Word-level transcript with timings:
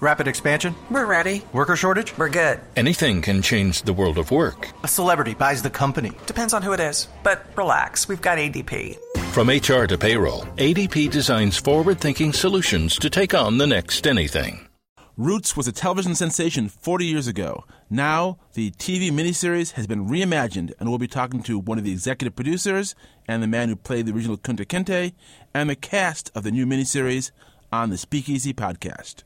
Rapid 0.00 0.28
expansion? 0.28 0.74
We're 0.90 1.06
ready. 1.06 1.42
Worker 1.52 1.74
shortage? 1.74 2.16
We're 2.18 2.28
good. 2.28 2.60
Anything 2.76 3.22
can 3.22 3.40
change 3.40 3.82
the 3.82 3.94
world 3.94 4.18
of 4.18 4.30
work. 4.30 4.70
A 4.82 4.88
celebrity 4.88 5.32
buys 5.32 5.62
the 5.62 5.70
company. 5.70 6.12
Depends 6.26 6.52
on 6.52 6.62
who 6.62 6.72
it 6.72 6.80
is. 6.80 7.08
But 7.22 7.46
relax, 7.56 8.06
we've 8.06 8.20
got 8.20 8.36
ADP. 8.36 8.98
From 9.32 9.48
HR 9.48 9.86
to 9.86 9.96
payroll, 9.96 10.42
ADP 10.56 11.10
designs 11.10 11.56
forward 11.56 11.98
thinking 11.98 12.32
solutions 12.32 12.98
to 12.98 13.08
take 13.08 13.32
on 13.34 13.58
the 13.58 13.66
next 13.66 14.06
anything. 14.06 14.68
Roots 15.16 15.56
was 15.56 15.66
a 15.66 15.72
television 15.72 16.14
sensation 16.14 16.68
40 16.68 17.06
years 17.06 17.26
ago. 17.26 17.64
Now, 17.88 18.36
the 18.52 18.72
TV 18.72 19.10
miniseries 19.10 19.72
has 19.72 19.86
been 19.86 20.06
reimagined, 20.06 20.74
and 20.78 20.90
we'll 20.90 20.98
be 20.98 21.08
talking 21.08 21.42
to 21.44 21.58
one 21.58 21.78
of 21.78 21.84
the 21.84 21.92
executive 21.92 22.36
producers 22.36 22.94
and 23.26 23.42
the 23.42 23.46
man 23.46 23.70
who 23.70 23.76
played 23.76 24.04
the 24.04 24.12
original 24.12 24.36
Kunta 24.36 24.66
Kinte 24.66 25.14
and 25.54 25.70
the 25.70 25.74
cast 25.74 26.30
of 26.34 26.42
the 26.42 26.50
new 26.50 26.66
miniseries 26.66 27.30
on 27.72 27.88
the 27.88 27.96
Speakeasy 27.96 28.52
podcast. 28.52 29.22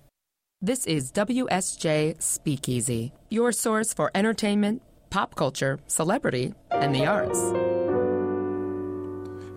This 0.62 0.84
is 0.84 1.11
WSJ 1.12 2.20
Speakeasy, 2.20 3.14
your 3.30 3.50
source 3.50 3.95
for 3.95 4.10
entertainment, 4.14 4.83
pop 5.09 5.34
culture, 5.34 5.80
celebrity, 5.86 6.52
and 6.70 6.95
the 6.95 7.06
arts. 7.06 7.38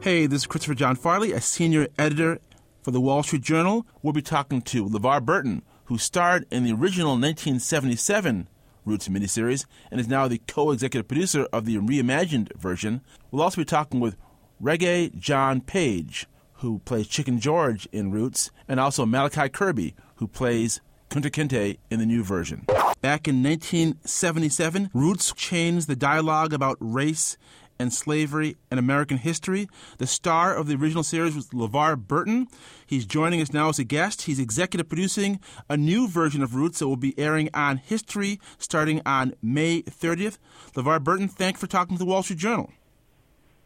Hey, 0.01 0.27
this 0.27 0.43
is 0.43 0.47
Christopher 0.47 0.75
John 0.75 0.95
Farley, 0.95 1.33
a 1.33 1.41
senior 1.41 1.89
editor 1.99 2.39
for 2.81 2.91
the 2.91 3.01
Wall 3.01 3.21
Street 3.21 3.41
Journal. 3.41 3.85
We'll 4.01 4.13
be 4.13 4.21
talking 4.21 4.61
to 4.61 4.85
LeVar 4.85 5.25
Burton, 5.25 5.63
who 5.85 5.97
starred 5.97 6.45
in 6.49 6.63
the 6.63 6.71
original 6.71 7.17
1977 7.17 8.47
Roots 8.85 9.09
miniseries 9.09 9.65
and 9.91 9.99
is 9.99 10.07
now 10.07 10.29
the 10.29 10.39
co 10.47 10.71
executive 10.71 11.09
producer 11.09 11.49
of 11.51 11.65
the 11.65 11.79
reimagined 11.79 12.55
version. 12.55 13.01
We'll 13.29 13.43
also 13.43 13.59
be 13.59 13.65
talking 13.65 13.99
with 13.99 14.15
Regé-Jean 14.61 15.59
Page, 15.59 16.27
who 16.59 16.79
plays 16.79 17.09
Chicken 17.09 17.41
George 17.41 17.89
in 17.91 18.09
Roots, 18.09 18.51
and 18.69 18.79
also 18.79 19.05
Malachi 19.05 19.49
Kirby, 19.49 19.95
who 20.15 20.29
plays 20.29 20.79
Kunta 21.13 21.29
Kinte 21.29 21.77
in 21.91 21.99
the 21.99 22.07
new 22.07 22.23
version. 22.23 22.65
Back 23.01 23.27
in 23.27 23.43
1977, 23.43 24.89
Roots 24.95 25.31
changed 25.33 25.87
the 25.87 25.95
dialogue 25.95 26.53
about 26.53 26.75
race 26.79 27.37
and 27.77 27.93
slavery 27.93 28.57
and 28.71 28.79
American 28.79 29.17
history. 29.17 29.69
The 29.99 30.07
star 30.07 30.55
of 30.55 30.65
the 30.65 30.73
original 30.73 31.03
series 31.03 31.35
was 31.35 31.49
LeVar 31.49 32.07
Burton. 32.07 32.47
He's 32.87 33.05
joining 33.05 33.41
us 33.41 33.53
now 33.53 33.69
as 33.69 33.77
a 33.77 33.83
guest. 33.83 34.23
He's 34.23 34.39
executive 34.39 34.89
producing 34.89 35.39
a 35.69 35.77
new 35.77 36.07
version 36.07 36.41
of 36.41 36.55
Roots 36.55 36.79
that 36.79 36.87
will 36.87 36.97
be 36.97 37.13
airing 37.19 37.51
on 37.53 37.77
History 37.77 38.39
starting 38.57 38.99
on 39.05 39.35
May 39.39 39.83
30th. 39.83 40.39
LeVar 40.73 41.03
Burton, 41.03 41.27
thanks 41.27 41.59
for 41.59 41.67
talking 41.67 41.95
to 41.95 41.99
the 41.99 42.09
Wall 42.09 42.23
Street 42.23 42.39
Journal. 42.39 42.71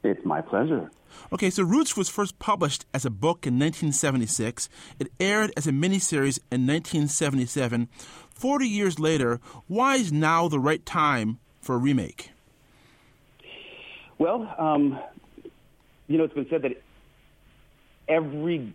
It's 0.04 0.26
my 0.26 0.42
pleasure. 0.42 0.92
Okay, 1.32 1.50
so 1.50 1.64
Roots 1.64 1.98
was 1.98 2.10
first 2.10 2.40
published 2.40 2.86
as 2.94 3.06
a 3.06 3.10
book 3.10 3.46
in 3.46 3.56
1976. 3.56 4.70
It 5.00 5.12
aired 5.20 5.52
as 5.58 5.68
a 5.68 5.72
miniseries 5.72 6.40
in 6.52 6.66
1977. 6.68 7.90
Forty 8.30 8.68
years 8.68 9.00
later, 9.00 9.40
why 9.68 9.96
is 9.96 10.12
now 10.12 10.48
the 10.48 10.60
right 10.60 10.86
time 10.86 11.40
for 11.62 11.76
a 11.76 11.78
remake? 11.78 12.32
Well, 14.20 14.54
um, 14.58 15.00
you 16.08 16.18
know, 16.18 16.24
it's 16.24 16.34
been 16.34 16.48
said 16.50 16.64
that 16.64 16.82
every 18.08 18.74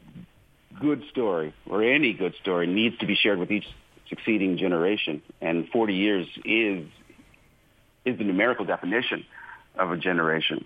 good 0.80 1.05
story, 1.11 1.55
or 1.67 1.83
any 1.83 2.12
good 2.12 2.34
story, 2.41 2.67
needs 2.67 2.98
to 2.98 3.06
be 3.06 3.14
shared 3.14 3.39
with 3.39 3.50
each 3.50 3.67
succeeding 4.08 4.58
generation. 4.58 5.22
And 5.41 5.69
40 5.69 5.94
years 5.94 6.27
is 6.44 6.86
is 8.05 8.19
the 8.19 8.24
numerical 8.24 8.64
definition 8.64 9.24
of 9.77 9.92
a 9.92 9.96
generation. 9.96 10.64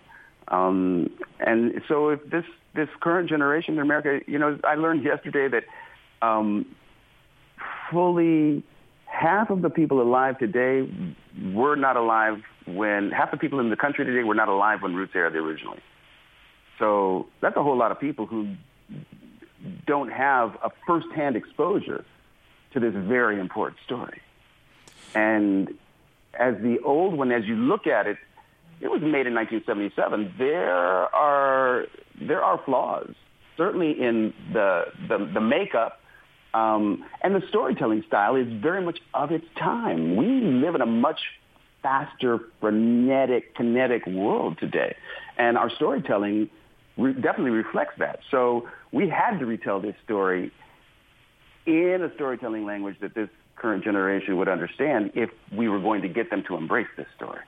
Um, 0.48 1.11
and 1.41 1.83
so 1.89 2.11
if 2.11 2.25
this, 2.30 2.44
this 2.75 2.89
current 3.00 3.28
generation 3.28 3.75
in 3.75 3.80
America, 3.80 4.20
you 4.30 4.39
know, 4.39 4.58
I 4.64 4.75
learned 4.75 5.05
yesterday 5.05 5.48
that 5.48 5.64
um, 6.27 6.66
fully 7.91 8.62
half 9.06 9.50
of 9.50 9.62
the 9.62 9.70
people 9.70 10.00
alive 10.02 10.39
today 10.39 10.89
were 11.52 11.77
not 11.77 11.97
alive 11.97 12.42
when, 12.67 13.11
half 13.11 13.30
the 13.30 13.36
people 13.36 13.61
in 13.61 13.70
the 13.70 13.77
country 13.77 14.05
today 14.05 14.24
were 14.24 14.34
not 14.34 14.48
alive 14.48 14.83
when 14.83 14.94
Roots 14.94 15.12
aired 15.14 15.34
originally. 15.34 15.80
So 16.78 17.28
that's 17.40 17.57
a 17.57 17.63
whole 17.63 17.77
lot 17.77 17.90
of 17.90 18.01
people 18.01 18.27
who 18.27 18.55
don't 19.86 20.11
have 20.11 20.57
a 20.63 20.70
firsthand 20.86 21.36
exposure 21.36 22.05
to 22.73 22.80
this 22.80 22.95
very 22.95 23.40
important 23.40 23.80
story. 23.84 24.20
And 25.14 25.70
as 26.39 26.57
the 26.61 26.78
old 26.84 27.17
one, 27.17 27.33
as 27.33 27.45
you 27.46 27.57
look 27.57 27.86
at 27.86 28.07
it, 28.07 28.18
it 28.81 28.89
was 28.91 29.01
made 29.01 29.27
in 29.27 29.35
1977. 29.35 30.35
There 30.39 31.14
are 31.14 31.87
there 32.20 32.42
are 32.42 32.61
flaws, 32.64 33.14
certainly 33.57 33.92
in 33.92 34.33
the 34.53 34.85
the, 35.09 35.31
the 35.33 35.41
makeup. 35.41 36.01
Um, 36.55 37.05
and 37.23 37.35
the 37.35 37.47
storytelling 37.48 38.03
style 38.07 38.35
is 38.35 38.47
very 38.51 38.83
much 38.83 38.98
of 39.13 39.31
its 39.31 39.45
time. 39.59 40.17
We 40.17 40.27
live 40.41 40.75
in 40.75 40.81
a 40.81 40.87
much 40.87 41.20
faster, 41.83 42.41
frenetic, 42.61 43.55
kinetic 43.55 44.07
world 44.07 44.57
today, 44.59 44.97
and 45.37 45.58
our 45.58 45.69
storytelling 45.69 46.48
re- 46.97 47.13
definitely 47.13 47.51
reflects 47.51 47.98
that. 47.98 48.20
So 48.31 48.69
we 48.91 49.08
had 49.08 49.39
to 49.39 49.47
retell 49.47 49.81
this 49.81 49.97
story 50.05 50.51
in 51.67 52.01
a 52.03 52.14
storytelling 52.14 52.64
language 52.64 52.97
that 53.01 53.14
this 53.14 53.29
current 53.57 53.85
generation 53.85 54.37
would 54.37 54.48
understand 54.48 55.11
if 55.14 55.31
we 55.53 55.69
were 55.69 55.81
going 55.81 56.03
to 56.03 56.08
get 56.08 56.31
them 56.31 56.43
to 56.48 56.57
embrace 56.57 56.89
this 56.97 57.07
story. 57.17 57.41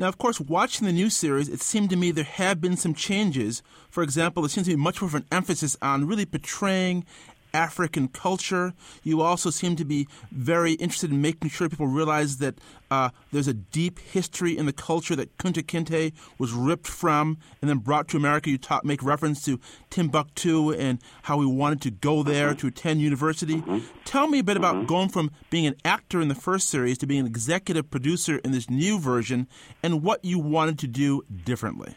Now, 0.00 0.06
of 0.06 0.16
course, 0.16 0.40
watching 0.40 0.86
the 0.86 0.92
new 0.92 1.10
series, 1.10 1.48
it 1.48 1.60
seemed 1.60 1.90
to 1.90 1.96
me 1.96 2.12
there 2.12 2.22
have 2.22 2.60
been 2.60 2.76
some 2.76 2.94
changes. 2.94 3.64
For 3.90 4.04
example, 4.04 4.42
there 4.42 4.48
seems 4.48 4.68
to 4.68 4.72
be 4.72 4.80
much 4.80 5.02
more 5.02 5.08
of 5.08 5.16
an 5.16 5.26
emphasis 5.32 5.76
on 5.82 6.06
really 6.06 6.24
portraying 6.24 7.04
African 7.52 8.08
culture. 8.08 8.74
You 9.02 9.20
also 9.20 9.50
seem 9.50 9.76
to 9.76 9.84
be 9.84 10.08
very 10.30 10.72
interested 10.72 11.10
in 11.10 11.20
making 11.20 11.50
sure 11.50 11.68
people 11.68 11.86
realize 11.86 12.38
that 12.38 12.58
uh, 12.90 13.10
there's 13.32 13.48
a 13.48 13.54
deep 13.54 13.98
history 13.98 14.56
in 14.56 14.66
the 14.66 14.72
culture 14.72 15.14
that 15.16 15.36
Kunta 15.38 15.62
Kinte 15.62 16.12
was 16.38 16.52
ripped 16.52 16.86
from 16.86 17.38
and 17.60 17.68
then 17.68 17.78
brought 17.78 18.08
to 18.08 18.16
America. 18.16 18.50
You 18.50 18.58
talk, 18.58 18.84
make 18.84 19.02
reference 19.02 19.44
to 19.44 19.60
Timbuktu 19.90 20.72
and 20.72 21.00
how 21.22 21.40
he 21.40 21.46
wanted 21.46 21.82
to 21.82 21.90
go 21.90 22.22
there 22.22 22.54
to 22.54 22.66
attend 22.66 23.00
university. 23.00 23.56
Mm-hmm. 23.56 23.78
Tell 24.04 24.28
me 24.28 24.38
a 24.40 24.44
bit 24.44 24.56
about 24.56 24.76
mm-hmm. 24.76 24.86
going 24.86 25.08
from 25.08 25.30
being 25.50 25.66
an 25.66 25.76
actor 25.84 26.20
in 26.20 26.28
the 26.28 26.34
first 26.34 26.68
series 26.68 26.98
to 26.98 27.06
being 27.06 27.20
an 27.20 27.26
executive 27.26 27.90
producer 27.90 28.38
in 28.38 28.52
this 28.52 28.70
new 28.70 28.98
version 28.98 29.46
and 29.82 30.02
what 30.02 30.24
you 30.24 30.38
wanted 30.38 30.78
to 30.78 30.86
do 30.86 31.22
differently. 31.44 31.94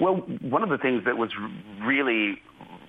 Well, 0.00 0.16
one 0.16 0.62
of 0.62 0.70
the 0.70 0.78
things 0.78 1.04
that 1.04 1.16
was 1.16 1.30
really 1.84 2.40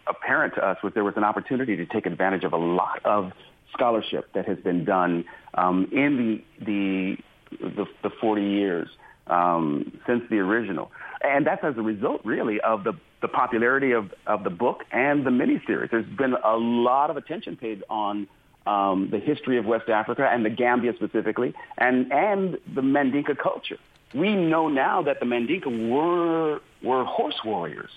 apparent 0.08 0.56
to 0.56 0.66
us 0.66 0.78
was 0.84 0.94
there 0.94 1.04
was 1.04 1.18
an 1.18 1.24
opportunity 1.24 1.76
to 1.78 1.86
take 1.86 2.06
advantage 2.06 2.44
of 2.44 2.54
a 2.54 2.58
lot 2.58 3.06
of 3.06 3.32
scholarship 3.74 4.32
that 4.34 4.48
has 4.48 4.58
been 4.60 4.86
done 4.86 5.26
um, 5.54 5.88
in 5.92 6.44
the, 6.60 6.66
the, 6.66 7.18
the, 7.60 7.86
the 8.04 8.10
40 8.22 8.42
years 8.42 8.88
um, 9.28 9.98
since 10.08 10.24
the 10.30 10.38
original. 10.38 10.92
And 11.22 11.46
that's 11.46 11.64
as 11.64 11.78
a 11.78 11.82
result, 11.82 12.22
really, 12.24 12.62
of 12.62 12.84
the, 12.84 12.94
the 13.22 13.28
popularity 13.28 13.92
of, 13.92 14.14
of 14.28 14.44
the 14.44 14.50
book 14.50 14.84
and 14.92 15.26
the 15.26 15.32
miniseries. 15.32 15.92
There's 15.92 16.06
been 16.06 16.36
a 16.44 16.56
lot 16.56 17.10
of 17.10 17.18
attention 17.18 17.58
paid 17.58 17.84
on 17.90 18.28
um, 18.68 19.10
the 19.12 19.20
history 19.20 19.58
of 19.58 19.66
West 19.66 19.90
Africa 19.90 20.28
and 20.32 20.46
the 20.46 20.50
Gambia 20.50 20.94
specifically, 20.96 21.54
and, 21.78 22.12
and 22.12 22.58
the 22.74 22.82
Mandinka 22.82 23.38
culture. 23.38 23.78
We 24.14 24.36
know 24.36 24.70
now 24.70 25.02
that 25.04 25.20
the 25.20 25.26
Mandinka 25.26 25.90
were, 25.90 26.62
were 26.84 27.04
horse 27.04 27.40
warriors. 27.44 27.92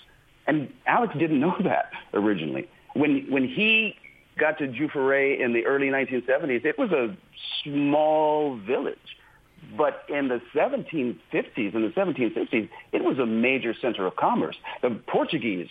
And 0.49 0.73
Alex 0.87 1.13
didn't 1.17 1.39
know 1.39 1.55
that 1.63 1.91
originally. 2.13 2.67
When 2.95 3.27
when 3.29 3.47
he 3.47 3.95
got 4.37 4.57
to 4.57 4.67
Juffure 4.67 5.39
in 5.39 5.53
the 5.53 5.65
early 5.65 5.87
1970s, 5.87 6.65
it 6.65 6.77
was 6.77 6.91
a 6.91 7.15
small 7.63 8.57
village. 8.57 8.97
But 9.77 10.05
in 10.09 10.29
the 10.29 10.41
1750s 10.55 11.75
and 11.75 11.83
the 11.83 11.93
1760s, 11.95 12.69
it 12.93 13.03
was 13.03 13.19
a 13.19 13.25
major 13.25 13.75
center 13.79 14.07
of 14.07 14.15
commerce. 14.15 14.55
The 14.81 14.99
Portuguese 15.07 15.67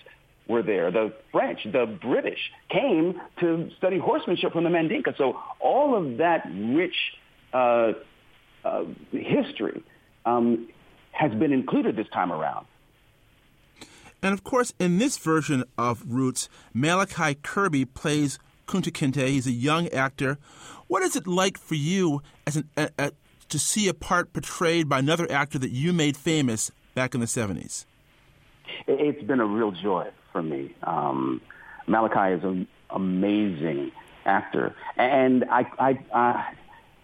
were 0.46 0.62
there. 0.62 0.90
The 0.90 1.12
French, 1.32 1.60
the 1.64 1.86
British 2.00 2.38
came 2.68 3.20
to 3.40 3.70
study 3.78 3.98
horsemanship 3.98 4.52
from 4.52 4.64
the 4.64 4.70
Mandinka. 4.70 5.16
So 5.16 5.40
all 5.58 5.96
of 5.96 6.18
that 6.18 6.46
rich 6.54 6.94
uh, 7.54 7.92
uh, 8.64 8.84
history 9.10 9.82
um, 10.26 10.68
has 11.12 11.32
been 11.32 11.52
included 11.52 11.96
this 11.96 12.08
time 12.12 12.30
around. 12.30 12.66
And 14.22 14.32
of 14.34 14.44
course, 14.44 14.72
in 14.78 14.98
this 14.98 15.16
version 15.18 15.64
of 15.76 16.02
Roots, 16.06 16.48
Malachi 16.74 17.34
Kirby 17.42 17.84
plays 17.84 18.38
Kunta 18.66 18.90
Kinte. 18.90 19.26
He's 19.26 19.46
a 19.46 19.52
young 19.52 19.88
actor. 19.88 20.38
What 20.88 21.02
is 21.02 21.16
it 21.16 21.26
like 21.26 21.58
for 21.58 21.74
you 21.74 22.22
as 22.46 22.56
an, 22.56 22.68
a, 22.76 22.90
a, 22.98 23.12
to 23.48 23.58
see 23.58 23.88
a 23.88 23.94
part 23.94 24.32
portrayed 24.32 24.88
by 24.88 24.98
another 24.98 25.30
actor 25.30 25.58
that 25.58 25.70
you 25.70 25.92
made 25.92 26.16
famous 26.16 26.70
back 26.94 27.14
in 27.14 27.20
the 27.20 27.26
70s? 27.26 27.84
It's 28.86 29.22
been 29.22 29.40
a 29.40 29.46
real 29.46 29.70
joy 29.70 30.08
for 30.32 30.42
me. 30.42 30.74
Um, 30.82 31.40
Malachi 31.86 32.34
is 32.34 32.44
an 32.44 32.66
amazing 32.90 33.92
actor. 34.24 34.74
And 34.96 35.44
I, 35.50 35.66
I, 35.78 35.98
I 36.12 36.54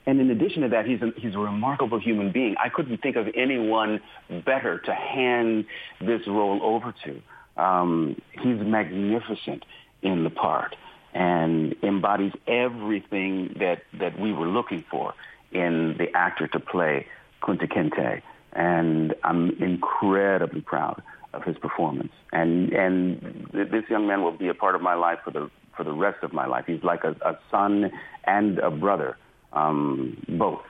and 0.06 0.20
in 0.20 0.30
addition 0.30 0.62
to 0.62 0.68
that, 0.68 0.86
he's 0.86 1.00
a, 1.02 1.12
he's 1.16 1.34
a 1.34 1.38
remarkable 1.38 1.98
human 1.98 2.32
being. 2.32 2.56
I 2.62 2.68
couldn't 2.68 2.98
think 3.02 3.16
of 3.16 3.26
anyone 3.34 4.00
better 4.44 4.78
to 4.78 4.94
hand 4.94 5.64
this 6.00 6.20
role 6.26 6.60
over 6.62 6.94
to. 7.04 7.62
Um, 7.62 8.20
he's 8.32 8.58
magnificent 8.58 9.64
in 10.02 10.24
the 10.24 10.30
part. 10.30 10.76
and 11.14 11.76
embodies 11.82 12.32
everything 12.48 13.54
that, 13.60 13.82
that 13.98 14.18
we 14.18 14.32
were 14.32 14.48
looking 14.48 14.84
for 14.90 15.14
in 15.52 15.94
the 15.96 16.06
actor 16.14 16.48
to 16.48 16.58
play 16.58 17.06
Kunta 17.42 17.68
Kinte. 17.72 18.20
And 18.52 19.14
I'm 19.22 19.50
incredibly 19.62 20.60
proud 20.60 21.02
of 21.32 21.44
his 21.44 21.56
performance. 21.58 22.12
And, 22.32 22.72
and 22.72 23.48
this 23.52 23.84
young 23.88 24.06
man 24.06 24.22
will 24.22 24.36
be 24.36 24.48
a 24.48 24.54
part 24.54 24.74
of 24.74 24.82
my 24.82 24.94
life 24.94 25.18
for 25.24 25.30
the, 25.30 25.50
for 25.76 25.84
the 25.84 25.92
rest 25.92 26.22
of 26.22 26.32
my 26.32 26.46
life. 26.46 26.64
He's 26.66 26.82
like 26.82 27.04
a, 27.04 27.16
a 27.24 27.38
son 27.50 27.90
and 28.24 28.58
a 28.58 28.70
brother, 28.70 29.16
um, 29.54 30.22
both. 30.28 30.62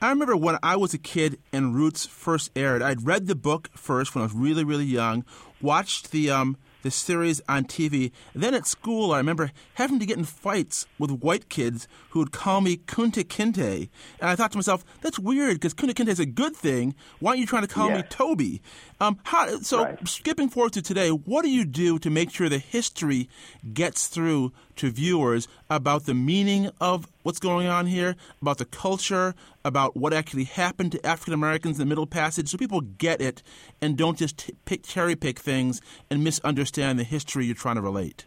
I 0.00 0.10
remember 0.10 0.36
when 0.36 0.58
I 0.62 0.76
was 0.76 0.92
a 0.92 0.98
kid 0.98 1.38
and 1.52 1.74
Roots 1.74 2.04
first 2.06 2.50
aired. 2.54 2.82
I'd 2.82 3.06
read 3.06 3.26
the 3.26 3.34
book 3.34 3.70
first 3.74 4.14
when 4.14 4.22
I 4.22 4.26
was 4.26 4.34
really, 4.34 4.62
really 4.62 4.84
young, 4.84 5.24
watched 5.62 6.10
the 6.10 6.30
um, 6.30 6.58
the 6.86 6.90
series 6.92 7.40
on 7.48 7.64
TV. 7.64 8.12
Then 8.32 8.54
at 8.54 8.66
school, 8.66 9.12
I 9.12 9.16
remember 9.18 9.50
having 9.74 9.98
to 9.98 10.06
get 10.06 10.18
in 10.18 10.24
fights 10.24 10.86
with 10.98 11.10
white 11.10 11.48
kids 11.48 11.88
who 12.10 12.20
would 12.20 12.30
call 12.30 12.60
me 12.60 12.76
Kunta 12.76 13.24
Kinte. 13.24 13.88
And 14.20 14.30
I 14.30 14.36
thought 14.36 14.52
to 14.52 14.58
myself, 14.58 14.84
that's 15.00 15.18
weird 15.18 15.54
because 15.54 15.74
Kunta 15.74 15.94
Kinte 15.94 16.10
is 16.10 16.20
a 16.20 16.26
good 16.26 16.54
thing. 16.54 16.94
Why 17.18 17.30
aren't 17.30 17.40
you 17.40 17.46
trying 17.46 17.66
to 17.66 17.74
call 17.74 17.88
yes. 17.88 18.02
me 18.02 18.08
Toby? 18.08 18.62
Um, 19.00 19.18
how, 19.24 19.58
so, 19.60 19.82
right. 19.82 20.08
skipping 20.08 20.48
forward 20.48 20.74
to 20.74 20.82
today, 20.82 21.08
what 21.08 21.42
do 21.42 21.50
you 21.50 21.64
do 21.64 21.98
to 21.98 22.08
make 22.08 22.30
sure 22.30 22.48
the 22.48 22.58
history 22.58 23.28
gets 23.74 24.06
through 24.06 24.52
to 24.76 24.90
viewers 24.90 25.48
about 25.68 26.04
the 26.04 26.14
meaning 26.14 26.70
of 26.80 27.08
what's 27.22 27.38
going 27.38 27.66
on 27.66 27.86
here, 27.86 28.16
about 28.40 28.58
the 28.58 28.64
culture, 28.64 29.34
about 29.64 29.96
what 29.96 30.12
actually 30.12 30.44
happened 30.44 30.92
to 30.92 31.06
African 31.06 31.34
Americans 31.34 31.76
in 31.76 31.80
the 31.80 31.88
Middle 31.88 32.06
Passage, 32.06 32.48
so 32.48 32.58
people 32.58 32.80
get 32.80 33.20
it 33.20 33.42
and 33.80 33.96
don't 33.96 34.18
just 34.18 34.38
t- 34.38 34.54
pick, 34.64 34.82
cherry 34.82 35.16
pick 35.16 35.38
things 35.38 35.80
and 36.10 36.22
misunderstand 36.22 36.98
the 36.98 37.04
history 37.04 37.46
you're 37.46 37.54
trying 37.54 37.76
to 37.76 37.82
relate? 37.82 38.26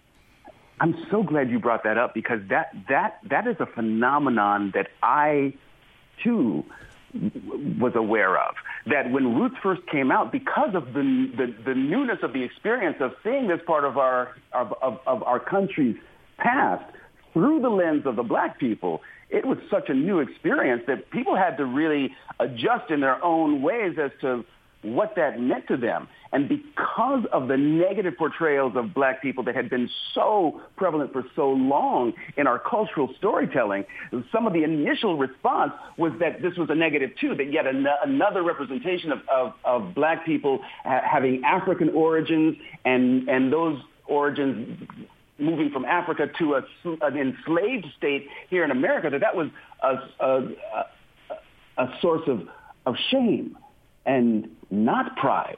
I'm 0.81 0.95
so 1.11 1.23
glad 1.23 1.49
you 1.49 1.59
brought 1.59 1.83
that 1.83 1.97
up 1.97 2.13
because 2.13 2.39
that 2.49 2.73
that 2.87 3.19
that 3.29 3.47
is 3.47 3.57
a 3.59 3.65
phenomenon 3.65 4.71
that 4.73 4.87
I 5.03 5.53
too 6.23 6.63
was 7.13 7.93
aware 7.95 8.37
of. 8.37 8.55
That 8.85 9.11
when 9.11 9.35
Roots 9.35 9.55
first 9.61 9.81
came 9.87 10.11
out, 10.11 10.31
because 10.31 10.75
of 10.75 10.93
the 10.93 11.31
the, 11.35 11.53
the 11.65 11.75
newness 11.75 12.19
of 12.23 12.33
the 12.33 12.43
experience 12.43 12.97
of 13.01 13.11
seeing 13.23 13.47
this 13.47 13.59
part 13.65 13.83
of 13.83 13.97
our 13.97 14.35
of, 14.53 14.73
of, 14.81 14.99
of 15.05 15.23
our 15.23 15.39
country's 15.39 15.97
past 16.39 16.83
through 17.33 17.61
the 17.61 17.69
lens 17.69 18.05
of 18.05 18.15
the 18.15 18.23
black 18.23 18.59
people, 18.59 19.01
it 19.29 19.45
was 19.45 19.57
such 19.69 19.89
a 19.89 19.93
new 19.93 20.19
experience 20.19 20.83
that 20.87 21.09
people 21.11 21.35
had 21.35 21.57
to 21.57 21.65
really 21.65 22.11
adjust 22.39 22.89
in 22.89 22.99
their 23.01 23.23
own 23.23 23.61
ways 23.61 23.95
as 24.01 24.11
to 24.21 24.43
what 24.81 25.15
that 25.15 25.39
meant 25.39 25.67
to 25.67 25.77
them. 25.77 26.07
And 26.31 26.47
because 26.47 27.25
of 27.33 27.47
the 27.47 27.57
negative 27.57 28.13
portrayals 28.17 28.73
of 28.75 28.93
black 28.93 29.21
people 29.21 29.43
that 29.45 29.55
had 29.55 29.69
been 29.69 29.89
so 30.13 30.61
prevalent 30.77 31.11
for 31.11 31.25
so 31.35 31.49
long 31.49 32.13
in 32.37 32.47
our 32.47 32.59
cultural 32.59 33.09
storytelling, 33.17 33.85
some 34.31 34.47
of 34.47 34.53
the 34.53 34.63
initial 34.63 35.17
response 35.17 35.73
was 35.97 36.13
that 36.19 36.41
this 36.41 36.55
was 36.55 36.69
a 36.69 36.75
negative 36.75 37.11
too, 37.19 37.35
that 37.35 37.51
yet 37.51 37.65
an- 37.67 37.85
another 38.05 38.43
representation 38.43 39.11
of, 39.11 39.19
of, 39.27 39.53
of 39.65 39.95
black 39.95 40.25
people 40.25 40.59
ha- 40.83 41.01
having 41.03 41.43
African 41.43 41.89
origins 41.89 42.55
and, 42.85 43.27
and 43.27 43.51
those 43.51 43.79
origins 44.07 44.87
moving 45.39 45.71
from 45.71 45.85
Africa 45.85 46.27
to 46.39 46.55
a, 46.55 46.61
an 47.01 47.17
enslaved 47.17 47.85
state 47.97 48.27
here 48.49 48.63
in 48.63 48.71
America, 48.71 49.09
that 49.09 49.21
that 49.21 49.35
was 49.35 49.49
a, 49.81 49.95
a, 50.19 50.85
a, 51.77 51.99
source 52.01 52.27
of, 52.27 52.47
of 52.85 52.95
shame 53.09 53.57
and 54.05 54.49
not 54.69 55.15
pride. 55.17 55.57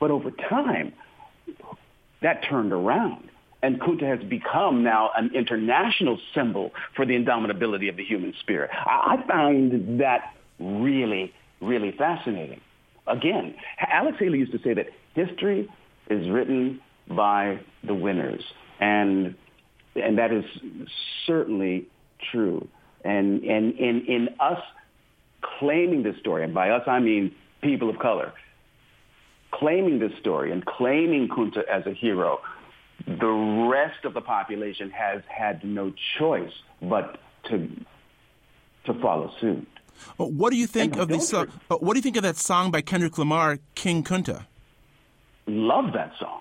But 0.00 0.10
over 0.10 0.30
time, 0.30 0.92
that 2.22 2.44
turned 2.48 2.72
around. 2.72 3.30
And 3.62 3.80
Kunta 3.80 4.06
has 4.06 4.28
become 4.28 4.82
now 4.82 5.10
an 5.16 5.30
international 5.34 6.18
symbol 6.34 6.72
for 6.94 7.06
the 7.06 7.14
indomitability 7.14 7.88
of 7.88 7.96
the 7.96 8.04
human 8.04 8.34
spirit. 8.40 8.70
I, 8.72 9.16
I 9.16 9.26
find 9.26 10.00
that 10.00 10.34
really, 10.58 11.32
really 11.62 11.92
fascinating. 11.92 12.60
Again, 13.06 13.54
Alex 13.80 14.18
Haley 14.18 14.38
used 14.38 14.52
to 14.52 14.58
say 14.62 14.74
that 14.74 14.88
history 15.14 15.70
is 16.10 16.28
written 16.28 16.80
by 17.08 17.60
the 17.82 17.94
winners. 17.94 18.42
And, 18.84 19.34
and 19.94 20.18
that 20.18 20.32
is 20.32 20.44
certainly 21.26 21.86
true. 22.30 22.68
And, 23.04 23.42
and 23.44 23.64
in, 23.78 23.94
in 24.06 24.28
us 24.40 24.62
claiming 25.58 26.02
this 26.02 26.16
story, 26.20 26.44
and 26.44 26.54
by 26.54 26.70
us 26.70 26.82
I 26.86 26.98
mean 27.00 27.34
people 27.62 27.88
of 27.90 27.98
color, 27.98 28.32
claiming 29.52 29.98
this 29.98 30.12
story 30.20 30.52
and 30.52 30.64
claiming 30.64 31.28
Kunta 31.28 31.62
as 31.76 31.86
a 31.86 31.92
hero, 31.92 32.40
the 33.06 33.68
rest 33.70 34.04
of 34.04 34.14
the 34.14 34.20
population 34.20 34.90
has 34.90 35.22
had 35.28 35.64
no 35.64 35.92
choice 36.18 36.52
but 36.80 37.18
to 37.48 37.68
to 38.86 38.94
follow 39.00 39.30
suit. 39.40 39.66
What 40.16 40.50
do 40.50 40.56
you 40.56 40.66
think 40.66 40.92
And 40.94 41.02
of 41.02 41.08
this? 41.08 41.32
Uh, 41.32 41.46
what 41.68 41.94
do 41.94 41.98
you 41.98 42.02
think 42.02 42.16
of 42.16 42.22
that 42.22 42.36
song 42.36 42.70
by 42.70 42.82
Kendrick 42.82 43.16
Lamar, 43.16 43.58
King 43.74 44.02
Kunta? 44.04 44.46
Love 45.46 45.92
that 45.94 46.12
song. 46.18 46.40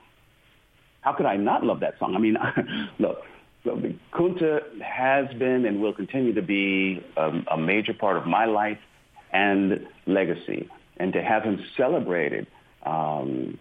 How 1.03 1.13
could 1.13 1.25
I 1.25 1.35
not 1.35 1.63
love 1.63 1.81
that 1.81 2.00
song? 2.00 2.15
I 2.15 2.19
mean, 2.19 2.38
look, 3.00 3.23
Kunta 3.65 4.81
has 4.81 5.27
been 5.38 5.65
and 5.65 5.81
will 5.81 5.94
continue 5.94 6.33
to 6.33 6.41
be 6.41 7.03
a, 7.17 7.31
a 7.51 7.57
major 7.57 7.94
part 7.94 8.17
of 8.17 8.25
my 8.25 8.45
life 8.45 8.79
and 9.31 9.88
legacy, 10.05 10.69
and 10.97 11.13
to 11.13 11.21
have 11.21 11.44
him 11.44 11.63
celebrated 11.75 12.47
um, 12.85 13.57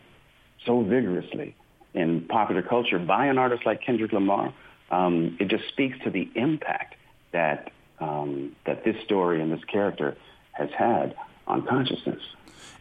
so 0.66 0.82
vigorously 0.82 1.54
in 1.94 2.22
popular 2.22 2.62
culture 2.62 2.98
by 2.98 3.26
an 3.26 3.38
artist 3.38 3.64
like 3.66 3.82
Kendrick 3.82 4.12
Lamar, 4.12 4.52
um, 4.90 5.36
it 5.40 5.48
just 5.48 5.66
speaks 5.68 5.98
to 6.04 6.10
the 6.10 6.30
impact 6.34 6.94
that 7.32 7.70
um, 8.00 8.56
that 8.66 8.84
this 8.84 8.96
story 9.04 9.40
and 9.40 9.52
this 9.52 9.64
character 9.64 10.16
has 10.52 10.70
had 10.76 11.14
on 11.46 11.66
consciousness. 11.66 12.20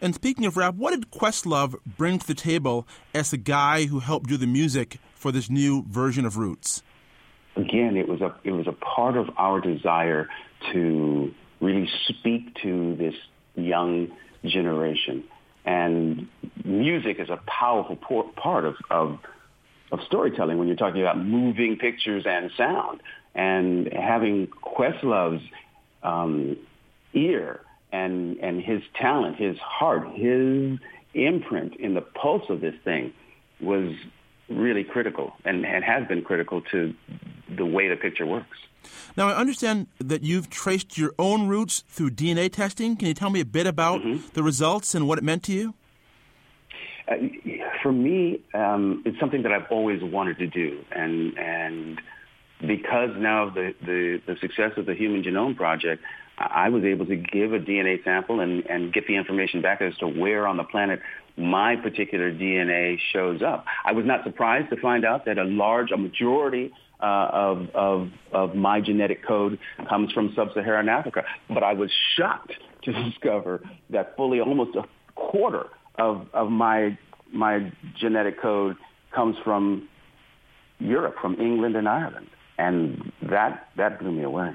And 0.01 0.15
speaking 0.15 0.45
of 0.45 0.57
rap, 0.57 0.75
what 0.75 0.91
did 0.91 1.11
Questlove 1.11 1.75
bring 1.85 2.19
to 2.19 2.27
the 2.27 2.33
table 2.33 2.87
as 3.13 3.31
the 3.31 3.37
guy 3.37 3.85
who 3.85 3.99
helped 3.99 4.27
do 4.27 4.37
the 4.37 4.47
music 4.47 4.97
for 5.13 5.31
this 5.31 5.49
new 5.49 5.85
version 5.87 6.25
of 6.25 6.37
Roots? 6.37 6.81
Again, 7.55 7.97
it 7.97 8.07
was 8.07 8.21
a 8.21 8.33
it 8.43 8.51
was 8.51 8.67
a 8.67 8.71
part 8.71 9.17
of 9.17 9.29
our 9.37 9.59
desire 9.59 10.29
to 10.71 11.33
really 11.59 11.89
speak 12.07 12.55
to 12.63 12.95
this 12.95 13.13
young 13.55 14.11
generation 14.43 15.23
and 15.65 16.27
music 16.63 17.19
is 17.19 17.29
a 17.29 17.39
powerful 17.45 17.95
part 18.35 18.65
of, 18.65 18.75
of, 18.89 19.19
of 19.91 19.99
storytelling 20.07 20.57
when 20.57 20.67
you're 20.67 20.77
talking 20.77 21.01
about 21.01 21.19
moving 21.19 21.77
pictures 21.77 22.23
and 22.25 22.51
sound. 22.57 23.01
And 23.33 23.91
having 23.93 24.47
Questlove's 24.47 25.43
um, 26.03 26.57
ear 27.13 27.61
and, 27.91 28.37
and 28.39 28.61
his 28.61 28.81
talent, 28.99 29.37
his 29.37 29.57
heart, 29.57 30.07
his 30.13 30.79
imprint 31.13 31.75
in 31.75 31.93
the 31.93 32.01
pulse 32.01 32.49
of 32.49 32.61
this 32.61 32.75
thing 32.83 33.13
was 33.59 33.93
really 34.49 34.83
critical 34.83 35.33
and, 35.45 35.65
and 35.65 35.83
has 35.83 36.07
been 36.07 36.21
critical 36.21 36.61
to 36.61 36.93
the 37.55 37.65
way 37.65 37.87
the 37.87 37.95
picture 37.95 38.25
works. 38.25 38.57
Now, 39.15 39.29
I 39.29 39.35
understand 39.35 39.87
that 39.99 40.23
you've 40.23 40.49
traced 40.49 40.97
your 40.97 41.13
own 41.19 41.47
roots 41.47 41.83
through 41.87 42.11
DNA 42.11 42.51
testing. 42.51 42.95
Can 42.95 43.07
you 43.07 43.13
tell 43.13 43.29
me 43.29 43.41
a 43.41 43.45
bit 43.45 43.67
about 43.67 44.01
mm-hmm. 44.01 44.27
the 44.33 44.43
results 44.43 44.95
and 44.95 45.07
what 45.07 45.17
it 45.17 45.23
meant 45.23 45.43
to 45.43 45.53
you? 45.53 45.73
Uh, 47.07 47.15
for 47.83 47.91
me, 47.91 48.41
um, 48.53 49.03
it's 49.05 49.19
something 49.19 49.43
that 49.43 49.51
I've 49.51 49.69
always 49.69 50.01
wanted 50.01 50.37
to 50.37 50.47
do, 50.47 50.83
and 50.91 51.37
and 51.37 52.01
because 52.65 53.09
now 53.17 53.47
of 53.47 53.53
the, 53.55 53.73
the, 53.81 54.21
the 54.27 54.37
success 54.39 54.73
of 54.77 54.85
the 54.85 54.93
Human 54.93 55.23
Genome 55.23 55.55
Project, 55.55 56.03
I 56.49 56.69
was 56.69 56.83
able 56.83 57.05
to 57.05 57.15
give 57.15 57.53
a 57.53 57.59
DNA 57.59 58.03
sample 58.03 58.39
and, 58.39 58.65
and 58.67 58.93
get 58.93 59.07
the 59.07 59.15
information 59.15 59.61
back 59.61 59.81
as 59.81 59.95
to 59.97 60.07
where 60.07 60.47
on 60.47 60.57
the 60.57 60.63
planet 60.63 60.99
my 61.37 61.75
particular 61.75 62.31
DNA 62.31 62.97
shows 63.13 63.41
up. 63.41 63.65
I 63.85 63.93
was 63.93 64.05
not 64.05 64.23
surprised 64.23 64.69
to 64.69 64.77
find 64.81 65.05
out 65.05 65.25
that 65.25 65.37
a 65.37 65.43
large, 65.43 65.91
a 65.91 65.97
majority 65.97 66.73
uh, 67.01 67.29
of, 67.31 67.69
of, 67.73 68.09
of 68.31 68.55
my 68.55 68.81
genetic 68.81 69.25
code 69.25 69.57
comes 69.89 70.11
from 70.11 70.33
sub-Saharan 70.35 70.89
Africa. 70.89 71.23
But 71.49 71.63
I 71.63 71.73
was 71.73 71.91
shocked 72.17 72.53
to 72.83 72.91
discover 73.09 73.61
that 73.89 74.15
fully 74.15 74.39
almost 74.39 74.75
a 74.75 74.83
quarter 75.15 75.67
of, 75.97 76.27
of 76.33 76.49
my, 76.49 76.97
my 77.33 77.71
genetic 77.99 78.41
code 78.41 78.77
comes 79.13 79.35
from 79.43 79.87
Europe, 80.79 81.15
from 81.21 81.39
England 81.39 81.75
and 81.75 81.87
Ireland. 81.87 82.27
And 82.57 83.11
that, 83.29 83.69
that 83.77 83.99
blew 83.99 84.11
me 84.11 84.23
away. 84.23 84.53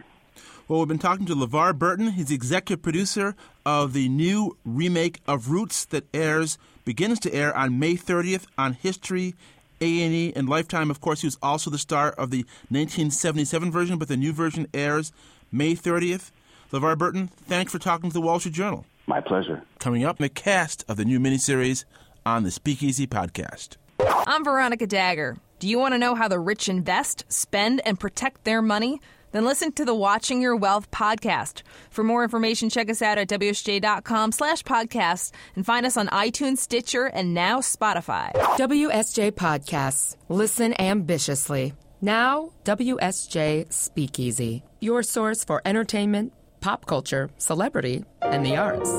Well, 0.69 0.81
we've 0.81 0.89
been 0.89 0.99
talking 0.99 1.27
to 1.27 1.35
LeVar 1.37 1.79
Burton. 1.79 2.11
He's 2.11 2.27
the 2.27 2.35
executive 2.35 2.83
producer 2.83 3.37
of 3.65 3.93
the 3.93 4.09
new 4.09 4.57
remake 4.65 5.21
of 5.29 5.49
Roots 5.49 5.85
that 5.87 6.13
airs, 6.13 6.59
begins 6.85 7.21
to 7.21 7.33
air 7.33 7.57
on 7.57 7.79
May 7.79 7.95
30th 7.95 8.47
on 8.59 8.73
History 8.73 9.37
a&E 9.81 10.33
and 10.35 10.49
Lifetime. 10.49 10.91
Of 10.91 11.01
course, 11.01 11.21
he 11.21 11.29
was 11.29 11.39
also 11.41 11.71
the 11.71 11.79
star 11.79 12.11
of 12.11 12.33
the 12.33 12.45
1977 12.69 13.71
version, 13.71 13.97
but 13.97 14.09
the 14.09 14.17
new 14.17 14.33
version 14.33 14.67
airs 14.75 15.13
May 15.53 15.77
30th. 15.77 16.33
LeVar 16.73 16.99
Burton, 16.99 17.29
thanks 17.29 17.71
for 17.71 17.79
talking 17.79 18.11
to 18.11 18.15
the 18.15 18.21
Wall 18.21 18.41
Street 18.41 18.55
Journal. 18.55 18.85
My 19.07 19.21
pleasure. 19.21 19.63
Coming 19.79 20.05
up, 20.05 20.19
the 20.19 20.29
cast 20.29 20.85
of 20.89 20.97
the 20.97 21.05
new 21.05 21.21
miniseries 21.21 21.85
on 22.25 22.43
the 22.43 22.51
Speakeasy 22.51 23.07
podcast. 23.07 23.77
I'm 24.01 24.43
Veronica 24.43 24.89
Dagher. 24.89 25.39
Do 25.61 25.69
you 25.69 25.79
want 25.79 25.95
to 25.95 25.99
know 25.99 26.17
how 26.17 26.27
the 26.27 26.41
rich 26.41 26.69
invest, 26.69 27.25
spend, 27.29 27.81
and 27.87 28.01
protect 28.01 28.43
their 28.43 28.61
money? 28.61 29.01
Then 29.37 29.45
listen 29.45 29.71
to 29.73 29.85
the 29.85 29.95
Watching 29.95 30.41
Your 30.41 30.57
Wealth 30.57 30.91
podcast. 30.91 31.61
For 31.91 32.03
more 32.03 32.25
information, 32.25 32.71
check 32.71 32.89
us 32.89 33.03
out 33.03 33.19
at 33.19 33.29
WSJ.com 33.29 34.33
slash 34.33 34.63
podcast 34.63 35.31
and 35.55 35.67
find 35.67 35.85
us 35.85 35.99
on 35.99 36.07
iTunes, 36.07 36.57
Stitcher, 36.57 37.05
and 37.05 37.35
now 37.35 37.59
Spotify. 37.59 38.33
WSJ 38.33 39.33
Podcasts. 39.33 40.17
Listen 40.31 40.73
ambitiously. 40.81 41.75
Now, 42.01 42.53
WSJ 42.65 43.71
Speakeasy. 43.71 44.63
Your 44.81 45.03
source 45.03 45.45
for 45.45 45.61
entertainment, 45.67 46.33
pop 46.63 46.87
culture, 46.87 47.29
celebrity, 47.37 48.07
and 48.23 48.47
the 48.47 48.57
arts. 48.57 48.91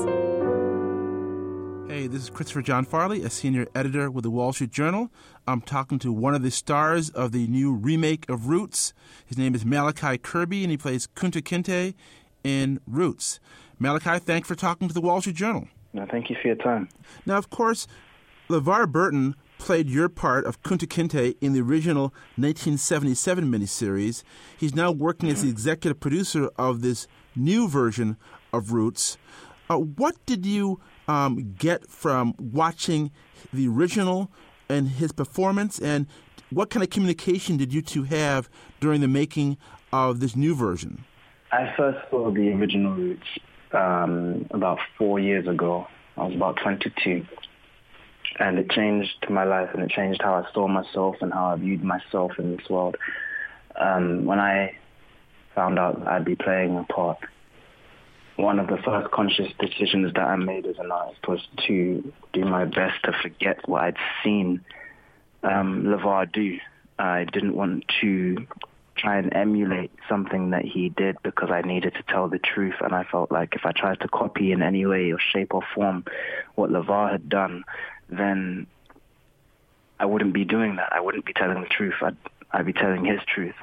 Hey, 1.98 2.06
this 2.06 2.22
is 2.22 2.30
Christopher 2.30 2.62
John 2.62 2.84
Farley, 2.84 3.24
a 3.24 3.28
senior 3.28 3.66
editor 3.74 4.08
with 4.08 4.22
the 4.22 4.30
Wall 4.30 4.52
Street 4.52 4.70
Journal. 4.70 5.10
I'm 5.48 5.60
talking 5.60 5.98
to 5.98 6.12
one 6.12 6.32
of 6.32 6.44
the 6.44 6.50
stars 6.52 7.10
of 7.10 7.32
the 7.32 7.48
new 7.48 7.74
remake 7.74 8.24
of 8.30 8.46
Roots. 8.46 8.94
His 9.26 9.36
name 9.36 9.52
is 9.52 9.64
Malachi 9.64 10.16
Kirby, 10.16 10.62
and 10.62 10.70
he 10.70 10.76
plays 10.76 11.08
Kunta 11.16 11.42
Kinte 11.42 11.94
in 12.44 12.78
Roots. 12.86 13.40
Malachi, 13.80 14.20
thanks 14.20 14.46
for 14.46 14.54
talking 14.54 14.86
to 14.86 14.94
the 14.94 15.00
Wall 15.00 15.20
Street 15.20 15.34
Journal. 15.34 15.66
No, 15.92 16.06
thank 16.08 16.30
you 16.30 16.36
for 16.40 16.46
your 16.46 16.56
time. 16.58 16.88
Now, 17.26 17.36
of 17.36 17.50
course, 17.50 17.88
LeVar 18.48 18.92
Burton 18.92 19.34
played 19.58 19.90
your 19.90 20.08
part 20.08 20.46
of 20.46 20.62
Kunta 20.62 20.86
Kinte 20.86 21.36
in 21.40 21.52
the 21.52 21.62
original 21.62 22.14
1977 22.36 23.50
miniseries. 23.50 24.22
He's 24.56 24.72
now 24.72 24.92
working 24.92 25.30
as 25.30 25.42
the 25.42 25.50
executive 25.50 25.98
producer 25.98 26.48
of 26.56 26.80
this 26.80 27.08
new 27.34 27.66
version 27.66 28.18
of 28.52 28.70
Roots. 28.70 29.18
Uh, 29.68 29.78
what 29.78 30.14
did 30.24 30.46
you 30.46 30.80
um, 31.08 31.54
get 31.58 31.88
from 31.88 32.34
watching 32.38 33.10
the 33.52 33.66
original 33.66 34.30
and 34.68 34.88
his 34.88 35.10
performance, 35.12 35.80
and 35.80 36.06
what 36.50 36.70
kind 36.70 36.82
of 36.82 36.90
communication 36.90 37.56
did 37.56 37.72
you 37.72 37.82
two 37.82 38.04
have 38.04 38.48
during 38.80 39.00
the 39.00 39.08
making 39.08 39.56
of 39.92 40.20
this 40.20 40.36
new 40.36 40.54
version? 40.54 41.04
I 41.50 41.72
first 41.76 41.98
saw 42.10 42.30
the 42.30 42.52
original 42.52 42.94
Roots 42.94 43.26
um, 43.72 44.46
about 44.50 44.78
four 44.96 45.18
years 45.18 45.46
ago. 45.46 45.86
I 46.16 46.24
was 46.24 46.34
about 46.34 46.58
22. 46.62 47.26
And 48.38 48.58
it 48.58 48.70
changed 48.70 49.26
my 49.30 49.44
life 49.44 49.70
and 49.72 49.82
it 49.82 49.90
changed 49.90 50.20
how 50.22 50.34
I 50.34 50.52
saw 50.52 50.68
myself 50.68 51.16
and 51.20 51.32
how 51.32 51.46
I 51.46 51.56
viewed 51.56 51.82
myself 51.82 52.32
in 52.38 52.56
this 52.56 52.68
world. 52.68 52.96
Um, 53.80 54.26
when 54.26 54.38
I 54.38 54.76
found 55.54 55.78
out 55.78 56.06
I'd 56.06 56.24
be 56.24 56.36
playing 56.36 56.76
a 56.76 56.84
part, 56.84 57.18
one 58.38 58.60
of 58.60 58.68
the 58.68 58.76
first 58.76 59.10
conscious 59.10 59.52
decisions 59.58 60.14
that 60.14 60.22
I 60.22 60.36
made 60.36 60.64
as 60.64 60.78
an 60.78 60.92
artist 60.92 61.26
was 61.26 61.40
to 61.66 62.12
do 62.32 62.44
my 62.44 62.64
best 62.66 63.02
to 63.02 63.12
forget 63.20 63.68
what 63.68 63.82
I'd 63.82 63.96
seen 64.22 64.64
um, 65.42 65.82
LeVar 65.82 66.30
do. 66.32 66.58
I 67.00 67.24
didn't 67.24 67.56
want 67.56 67.84
to 68.00 68.46
try 68.94 69.18
and 69.18 69.34
emulate 69.34 69.90
something 70.08 70.50
that 70.50 70.64
he 70.64 70.88
did 70.88 71.16
because 71.24 71.50
I 71.50 71.62
needed 71.62 71.94
to 71.94 72.02
tell 72.04 72.28
the 72.28 72.38
truth. 72.38 72.76
And 72.80 72.94
I 72.94 73.02
felt 73.02 73.32
like 73.32 73.56
if 73.56 73.66
I 73.66 73.72
tried 73.72 74.00
to 74.00 74.08
copy 74.08 74.52
in 74.52 74.62
any 74.62 74.86
way 74.86 75.12
or 75.12 75.18
shape 75.18 75.52
or 75.52 75.62
form 75.74 76.04
what 76.54 76.70
LeVar 76.70 77.10
had 77.10 77.28
done, 77.28 77.64
then 78.08 78.68
I 79.98 80.06
wouldn't 80.06 80.32
be 80.32 80.44
doing 80.44 80.76
that. 80.76 80.92
I 80.92 81.00
wouldn't 81.00 81.24
be 81.24 81.32
telling 81.32 81.60
the 81.60 81.68
truth. 81.68 81.94
I'd, 82.00 82.16
I'd 82.52 82.66
be 82.66 82.72
telling 82.72 83.04
his 83.04 83.20
truth. 83.26 83.56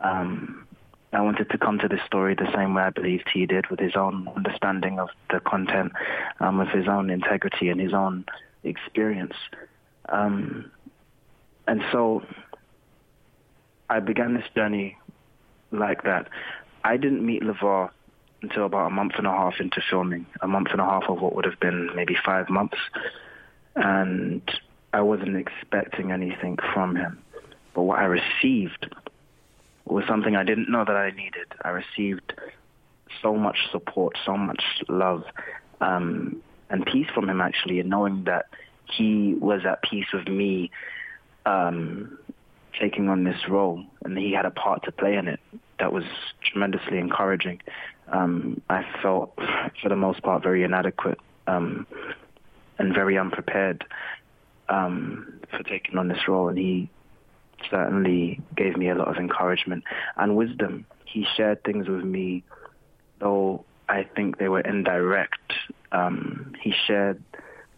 Um, 0.00 0.66
I 1.12 1.20
wanted 1.20 1.50
to 1.50 1.58
come 1.58 1.78
to 1.78 1.88
this 1.88 2.00
story 2.06 2.34
the 2.34 2.50
same 2.54 2.74
way 2.74 2.82
I 2.82 2.90
believed 2.90 3.28
he 3.32 3.44
did, 3.44 3.66
with 3.68 3.80
his 3.80 3.96
own 3.96 4.28
understanding 4.34 4.98
of 4.98 5.10
the 5.30 5.40
content, 5.40 5.92
um, 6.40 6.58
with 6.58 6.68
his 6.68 6.88
own 6.88 7.10
integrity 7.10 7.68
and 7.68 7.80
his 7.80 7.92
own 7.92 8.24
experience. 8.64 9.34
Um, 10.08 10.70
and 11.66 11.82
so 11.92 12.22
I 13.90 14.00
began 14.00 14.34
this 14.34 14.46
journey 14.54 14.96
like 15.70 16.04
that. 16.04 16.28
I 16.84 16.96
didn't 16.96 17.24
meet 17.24 17.42
LeVar 17.42 17.90
until 18.40 18.66
about 18.66 18.86
a 18.86 18.90
month 18.90 19.12
and 19.18 19.26
a 19.26 19.30
half 19.30 19.60
into 19.60 19.80
filming, 19.88 20.26
a 20.40 20.48
month 20.48 20.68
and 20.72 20.80
a 20.80 20.84
half 20.84 21.04
of 21.08 21.20
what 21.20 21.34
would 21.34 21.44
have 21.44 21.60
been 21.60 21.94
maybe 21.94 22.16
five 22.24 22.48
months. 22.48 22.78
And 23.76 24.42
I 24.92 25.02
wasn't 25.02 25.36
expecting 25.36 26.10
anything 26.10 26.58
from 26.72 26.96
him. 26.96 27.22
But 27.74 27.82
what 27.82 27.98
I 27.98 28.04
received 28.04 28.94
was 29.84 30.04
something 30.08 30.36
I 30.36 30.44
didn't 30.44 30.70
know 30.70 30.84
that 30.84 30.96
I 30.96 31.10
needed. 31.10 31.46
I 31.62 31.70
received 31.70 32.32
so 33.20 33.36
much 33.36 33.58
support, 33.70 34.16
so 34.24 34.36
much 34.36 34.62
love, 34.88 35.24
um, 35.80 36.42
and 36.70 36.86
peace 36.86 37.08
from 37.14 37.28
him 37.28 37.40
actually, 37.40 37.80
and 37.80 37.90
knowing 37.90 38.24
that 38.24 38.46
he 38.86 39.34
was 39.34 39.62
at 39.66 39.82
peace 39.82 40.06
with 40.12 40.28
me 40.28 40.70
um, 41.46 42.18
taking 42.80 43.08
on 43.08 43.24
this 43.24 43.48
role, 43.48 43.84
and 44.04 44.16
he 44.16 44.32
had 44.32 44.46
a 44.46 44.50
part 44.50 44.84
to 44.84 44.92
play 44.92 45.16
in 45.16 45.28
it. 45.28 45.40
That 45.78 45.92
was 45.92 46.04
tremendously 46.42 46.98
encouraging. 46.98 47.60
Um, 48.08 48.60
I 48.68 48.84
felt, 49.02 49.34
for 49.82 49.88
the 49.88 49.96
most 49.96 50.22
part, 50.22 50.42
very 50.42 50.62
inadequate 50.64 51.18
um, 51.46 51.86
and 52.78 52.94
very 52.94 53.18
unprepared 53.18 53.84
um, 54.68 55.40
for 55.50 55.62
taking 55.62 55.98
on 55.98 56.08
this 56.08 56.28
role, 56.28 56.48
and 56.48 56.58
he 56.58 56.90
certainly 57.70 58.40
gave 58.56 58.76
me 58.76 58.88
a 58.88 58.94
lot 58.94 59.08
of 59.08 59.16
encouragement 59.16 59.84
and 60.16 60.36
wisdom. 60.36 60.86
He 61.04 61.26
shared 61.36 61.62
things 61.64 61.88
with 61.88 62.04
me, 62.04 62.42
though 63.18 63.64
I 63.88 64.04
think 64.04 64.38
they 64.38 64.48
were 64.48 64.60
indirect. 64.60 65.52
Um, 65.90 66.54
he 66.60 66.72
shared 66.86 67.22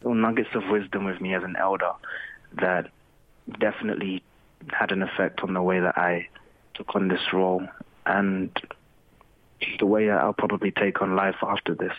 little 0.03 0.15
nuggets 0.15 0.51
of 0.55 0.63
wisdom 0.69 1.05
with 1.05 1.21
me 1.21 1.35
as 1.35 1.43
an 1.43 1.57
elder 1.59 1.93
that 2.61 2.91
definitely 3.59 4.23
had 4.71 4.93
an 4.93 5.03
effect 5.03 5.41
on 5.41 5.55
the 5.55 5.63
way 5.63 5.81
that 5.81 5.99
I 5.99 6.29
took 6.75 6.95
on 6.95 7.09
this 7.09 7.33
role 7.33 7.67
and 8.07 8.51
the 9.79 9.87
way 9.87 10.11
I'll 10.11 10.33
probably 10.33 10.71
take 10.71 11.01
on 11.03 11.17
life 11.17 11.37
after 11.43 11.75
this. 11.75 11.93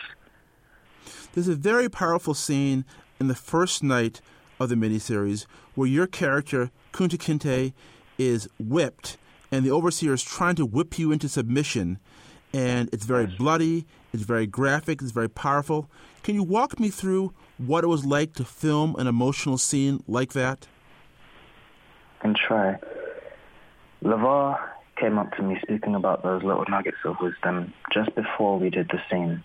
There's 1.32 1.48
a 1.48 1.54
very 1.54 1.88
powerful 1.88 2.34
scene 2.34 2.84
in 3.20 3.28
the 3.28 3.34
first 3.34 3.82
night 3.82 4.20
of 4.58 4.68
the 4.68 4.74
miniseries 4.74 5.46
where 5.74 5.88
your 5.88 6.06
character, 6.06 6.70
Kunta 6.96 7.18
Kinte, 7.18 7.74
is 8.18 8.48
whipped 8.58 9.18
and 9.52 9.64
the 9.64 9.70
overseer 9.70 10.14
is 10.14 10.22
trying 10.22 10.54
to 10.56 10.66
whip 10.66 10.98
you 10.98 11.12
into 11.12 11.28
submission. 11.28 11.98
And 12.52 12.88
it's 12.92 13.04
very 13.04 13.26
bloody, 13.26 13.86
it's 14.12 14.22
very 14.22 14.46
graphic, 14.46 15.02
it's 15.02 15.10
very 15.10 15.28
powerful. 15.28 15.90
Can 16.22 16.34
you 16.34 16.42
walk 16.42 16.80
me 16.80 16.88
through 16.88 17.34
what 17.58 17.84
it 17.84 17.88
was 17.88 18.04
like 18.04 18.32
to 18.34 18.44
film 18.44 18.96
an 18.98 19.06
emotional 19.06 19.58
scene 19.58 20.02
like 20.08 20.32
that? 20.32 20.66
Can 22.20 22.34
try. 22.34 22.78
LeVar 24.02 24.58
came 24.98 25.18
up 25.18 25.36
to 25.36 25.42
me 25.42 25.58
speaking 25.62 25.94
about 25.94 26.22
those 26.22 26.42
little 26.42 26.64
nuggets 26.68 26.96
of 27.04 27.16
wisdom 27.20 27.74
just 27.92 28.14
before 28.14 28.58
we 28.58 28.70
did 28.70 28.88
the 28.88 29.00
scene, 29.10 29.42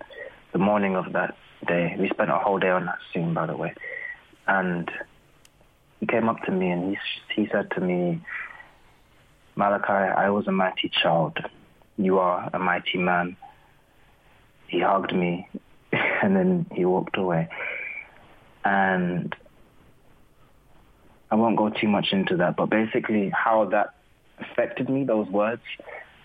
the 0.53 0.59
morning 0.59 0.95
of 0.95 1.11
that 1.13 1.35
day. 1.67 1.95
We 1.99 2.07
spent 2.09 2.29
a 2.31 2.37
whole 2.37 2.59
day 2.59 2.69
on 2.69 2.85
that 2.85 2.99
scene, 3.13 3.33
by 3.33 3.45
the 3.45 3.57
way. 3.57 3.73
And 4.47 4.89
he 6.01 6.07
came 6.07 6.27
up 6.27 6.41
to 6.43 6.51
me 6.51 6.69
and 6.71 6.97
he, 7.35 7.41
he 7.43 7.49
said 7.51 7.71
to 7.71 7.79
me, 7.79 8.19
Malachi, 9.55 9.93
I 9.93 10.31
was 10.31 10.47
a 10.47 10.51
mighty 10.51 10.89
child. 11.01 11.37
You 11.95 12.17
are 12.17 12.49
a 12.51 12.59
mighty 12.59 12.97
man. 12.97 13.37
He 14.67 14.81
hugged 14.81 15.13
me 15.13 15.47
and 15.91 16.35
then 16.35 16.65
he 16.73 16.85
walked 16.85 17.17
away. 17.17 17.47
And 18.65 19.33
I 21.29 21.35
won't 21.35 21.55
go 21.55 21.69
too 21.69 21.87
much 21.87 22.07
into 22.11 22.35
that, 22.37 22.57
but 22.57 22.65
basically 22.71 23.29
how 23.29 23.65
that 23.65 23.93
affected 24.39 24.89
me, 24.89 25.03
those 25.03 25.27
words, 25.29 25.61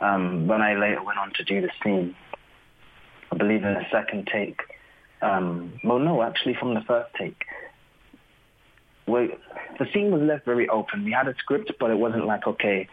um, 0.01 0.47
when 0.47 0.63
I 0.63 0.75
later 0.75 1.03
went 1.03 1.19
on 1.19 1.33
to 1.35 1.45
do 1.45 1.61
the 1.61 1.71
scene, 1.85 2.17
I 3.31 3.37
believe 3.37 3.63
in 3.63 3.75
the 3.75 3.87
second 3.93 4.29
take, 4.33 4.61
um, 5.21 5.79
well, 5.85 5.99
no, 5.99 6.23
actually 6.23 6.55
from 6.55 6.75
the 6.75 6.81
first 6.83 7.15
take, 7.19 7.45
we, 9.07 9.35
the 9.79 9.87
scene 9.93 10.11
was 10.11 10.23
left 10.23 10.45
very 10.45 10.69
open. 10.69 11.05
We 11.05 11.13
had 11.13 11.29
a 11.29 11.35
script, 11.39 11.73
but 11.79 11.91
it 11.91 11.99
wasn't 11.99 12.27
like, 12.27 12.47
okay, 12.47 12.89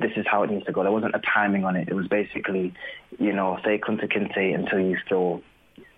this 0.00 0.12
is 0.16 0.26
how 0.30 0.42
it 0.42 0.50
needs 0.50 0.64
to 0.66 0.72
go. 0.72 0.82
There 0.82 0.92
wasn't 0.92 1.14
a 1.14 1.20
timing 1.20 1.64
on 1.64 1.76
it. 1.76 1.88
It 1.88 1.94
was 1.94 2.08
basically, 2.08 2.74
you 3.18 3.32
know, 3.32 3.58
say 3.64 3.78
Kunta 3.78 4.10
Kinte 4.10 4.54
until 4.54 4.80
you 4.80 4.96
feel 5.08 5.42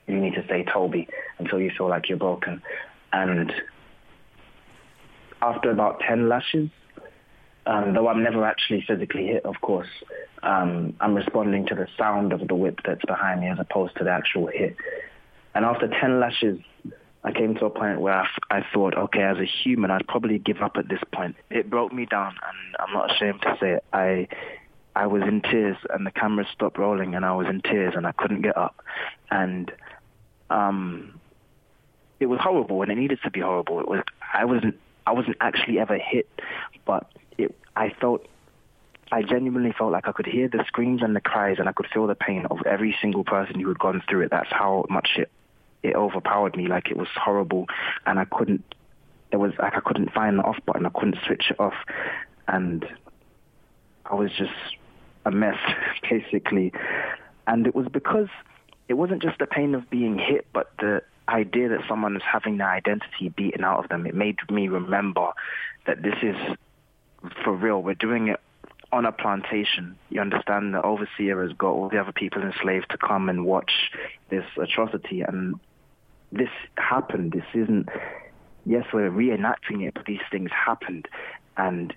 you 0.07 0.19
need 0.19 0.35
to 0.35 0.45
say 0.49 0.65
Toby 0.65 1.09
until 1.39 1.61
you 1.61 1.71
feel 1.77 1.89
like 1.89 2.09
you're 2.09 2.19
broken. 2.19 2.63
And 3.13 3.53
after 5.41 5.71
about 5.71 6.01
10 6.01 6.29
lashes, 6.29 6.69
um, 7.67 7.95
though 7.95 8.09
I'm 8.09 8.23
never 8.23 8.45
actually 8.45 8.85
physically 8.87 9.27
hit, 9.27 9.45
of 9.45 9.61
course, 9.61 9.89
um, 10.43 10.97
I'm 11.01 11.15
responding 11.15 11.67
to 11.67 11.75
the 11.75 11.87
sound 11.97 12.33
of 12.33 12.47
the 12.49 12.55
whip 12.55 12.81
that's 12.85 13.05
behind 13.05 13.41
me 13.41 13.49
as 13.49 13.59
opposed 13.61 13.97
to 13.99 14.05
the 14.05 14.11
actual 14.11 14.49
hit. 14.49 14.77
And 15.55 15.65
after 15.65 15.89
10 15.89 16.21
lashes, 16.21 16.59
I 17.23 17.33
came 17.33 17.55
to 17.57 17.67
a 17.67 17.71
point 17.71 18.01
where 18.01 18.27
I, 18.51 18.65
thought, 18.73 18.97
okay, 18.97 19.23
as 19.23 19.37
a 19.39 19.45
human, 19.45 19.91
I'd 19.91 20.07
probably 20.09 20.39
give 20.39 20.63
up 20.63 20.77
at 20.77 20.89
this 20.89 21.01
point. 21.13 21.37
It 21.51 21.69
broke 21.69 21.93
me 21.93 22.07
down, 22.07 22.29
and 22.29 22.77
I'm 22.79 22.95
not 22.95 23.15
ashamed 23.15 23.43
to 23.43 23.57
say 23.61 23.73
it. 23.73 23.85
I, 23.93 24.29
I 24.97 25.07
was 25.07 25.23
in 25.23 25.43
tears, 25.43 25.77
and 25.91 26.07
the 26.07 26.11
camera 26.11 26.47
stopped 26.53 26.79
rolling, 26.79 27.15
and 27.15 27.25
I 27.25 27.35
was 27.35 27.47
in 27.47 27.61
tears, 27.61 27.93
and 27.95 28.07
I 28.07 28.13
couldn't 28.13 28.41
get 28.41 28.57
up. 28.57 28.83
And 29.31 29.71
um, 30.49 31.21
it 32.21 32.27
was 32.27 32.41
horrible, 32.41 32.81
and 32.81 32.91
it 32.91 32.97
needed 32.97 33.19
to 33.25 33.31
be 33.31 33.41
horrible. 33.41 33.81
It 33.81 33.89
was, 33.89 34.03
I 34.33 34.47
wasn't 34.47 34.77
I 35.07 35.13
wasn't 35.13 35.37
actually 35.41 35.79
ever 35.79 35.99
hit, 35.99 36.29
but 36.85 37.11
it, 37.37 37.57
I 37.75 37.91
felt 38.01 38.27
I 39.13 39.23
genuinely 39.23 39.73
felt 39.77 39.91
like 39.91 40.07
I 40.07 40.13
could 40.13 40.27
hear 40.27 40.49
the 40.49 40.65
screams 40.69 41.03
and 41.03 41.17
the 41.17 41.21
cries 41.21 41.57
and 41.59 41.69
I 41.69 41.73
could 41.73 41.89
feel 41.93 42.07
the 42.07 42.15
pain 42.15 42.47
of 42.49 42.59
every 42.65 42.97
single 43.01 43.25
person 43.25 43.59
who 43.59 43.69
had 43.69 43.79
gone 43.79 44.03
through 44.09 44.23
it. 44.23 44.31
That's 44.31 44.51
how 44.51 44.87
much 44.89 45.11
it 45.17 45.31
it 45.83 45.95
overpowered 45.95 46.57
me. 46.57 46.67
Like 46.67 46.91
it 46.91 46.97
was 46.97 47.09
horrible 47.15 47.67
and 48.07 48.19
I 48.19 48.25
couldn't 48.25 48.65
it 49.33 49.37
was 49.37 49.53
like 49.59 49.75
I 49.75 49.81
couldn't 49.81 50.13
find 50.13 50.39
the 50.39 50.43
off 50.43 50.59
button. 50.67 50.87
I 50.87 50.91
couldn't 50.91 51.19
switch 51.27 51.51
it 51.51 51.61
off 51.61 51.75
and 52.49 52.87
I 54.07 54.15
was 54.15 54.31
just 54.37 54.53
a 55.25 55.31
mess 55.31 55.59
basically. 56.11 56.73
And 57.47 57.67
it 57.67 57.75
was 57.75 57.87
because 57.93 58.29
it 58.89 58.95
wasn't 58.95 59.23
just 59.23 59.39
the 59.39 59.47
pain 59.47 59.75
of 59.75 59.89
being 59.89 60.19
hit, 60.19 60.47
but 60.53 60.73
the 60.79 61.03
idea 61.29 61.69
that 61.69 61.81
someone 61.89 62.15
was 62.15 62.23
having 62.23 62.59
their 62.59 62.71
identity 62.71 63.29
beaten 63.29 63.65
out 63.65 63.85
of 63.85 63.89
them. 63.89 64.07
It 64.07 64.15
made 64.15 64.39
me 64.51 64.69
remember 64.69 65.29
that 65.87 66.03
this 66.03 66.17
is 66.23 66.37
for 67.45 67.53
real. 67.53 67.83
We're 67.83 67.95
doing 67.95 68.29
it 68.29 68.41
on 68.93 69.07
a 69.07 69.13
plantation. 69.13 69.97
You 70.09 70.21
understand 70.21 70.75
the 70.75 70.83
overseer 70.83 71.43
has 71.43 71.53
got 71.57 71.71
all 71.71 71.89
the 71.89 71.99
other 71.99 72.13
people 72.13 72.43
enslaved 72.43 72.91
to 72.91 72.99
come 72.99 73.29
and 73.29 73.45
watch 73.45 73.71
this 74.29 74.45
atrocity. 74.61 75.23
And 75.23 75.61
this 76.33 76.51
happened. 76.77 77.33
This 77.33 77.45
isn't, 77.55 77.89
yes, 78.65 78.85
we're 78.93 79.11
reenacting 79.11 79.87
it, 79.87 79.95
but 79.95 80.07
these 80.07 80.21
things 80.31 80.51
happened. 80.51 81.09
And 81.57 81.95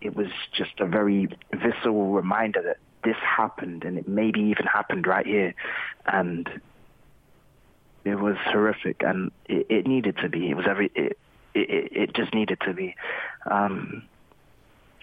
it 0.00 0.14
was 0.14 0.28
just 0.52 0.80
a 0.80 0.86
very 0.86 1.28
visceral 1.52 2.12
reminder 2.12 2.62
that 2.62 2.78
this 3.02 3.16
happened 3.16 3.84
and 3.84 3.98
it 3.98 4.08
maybe 4.08 4.40
even 4.40 4.66
happened 4.66 5.06
right 5.06 5.26
here. 5.26 5.54
And 6.06 6.48
it 8.04 8.16
was 8.16 8.36
horrific 8.44 9.02
and 9.02 9.30
it, 9.46 9.66
it 9.68 9.86
needed 9.86 10.18
to 10.18 10.28
be. 10.28 10.50
It 10.50 10.56
was 10.56 10.66
every, 10.68 10.90
it, 10.94 11.18
it, 11.54 11.92
it 11.92 12.14
just 12.14 12.34
needed 12.34 12.60
to 12.66 12.72
be. 12.72 12.94
Um, 13.46 14.04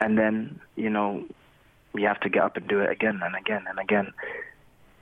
and 0.01 0.17
then 0.17 0.59
you 0.75 0.89
know 0.89 1.23
you 1.93 2.07
have 2.07 2.19
to 2.21 2.29
get 2.29 2.43
up 2.43 2.57
and 2.57 2.67
do 2.67 2.81
it 2.81 2.89
again 2.89 3.21
and 3.23 3.35
again 3.35 3.65
and 3.69 3.79
again. 3.79 4.11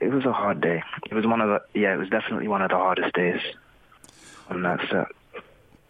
It 0.00 0.10
was 0.10 0.24
a 0.24 0.32
hard 0.32 0.60
day. 0.60 0.82
It 1.10 1.14
was 1.14 1.26
one 1.26 1.40
of 1.40 1.48
the 1.48 1.78
yeah, 1.78 1.94
it 1.94 1.98
was 1.98 2.08
definitely 2.08 2.48
one 2.48 2.62
of 2.62 2.70
the 2.70 2.76
hardest 2.76 3.14
days 3.14 3.40
on 4.48 4.62
that 4.62 4.80
set. 4.90 5.06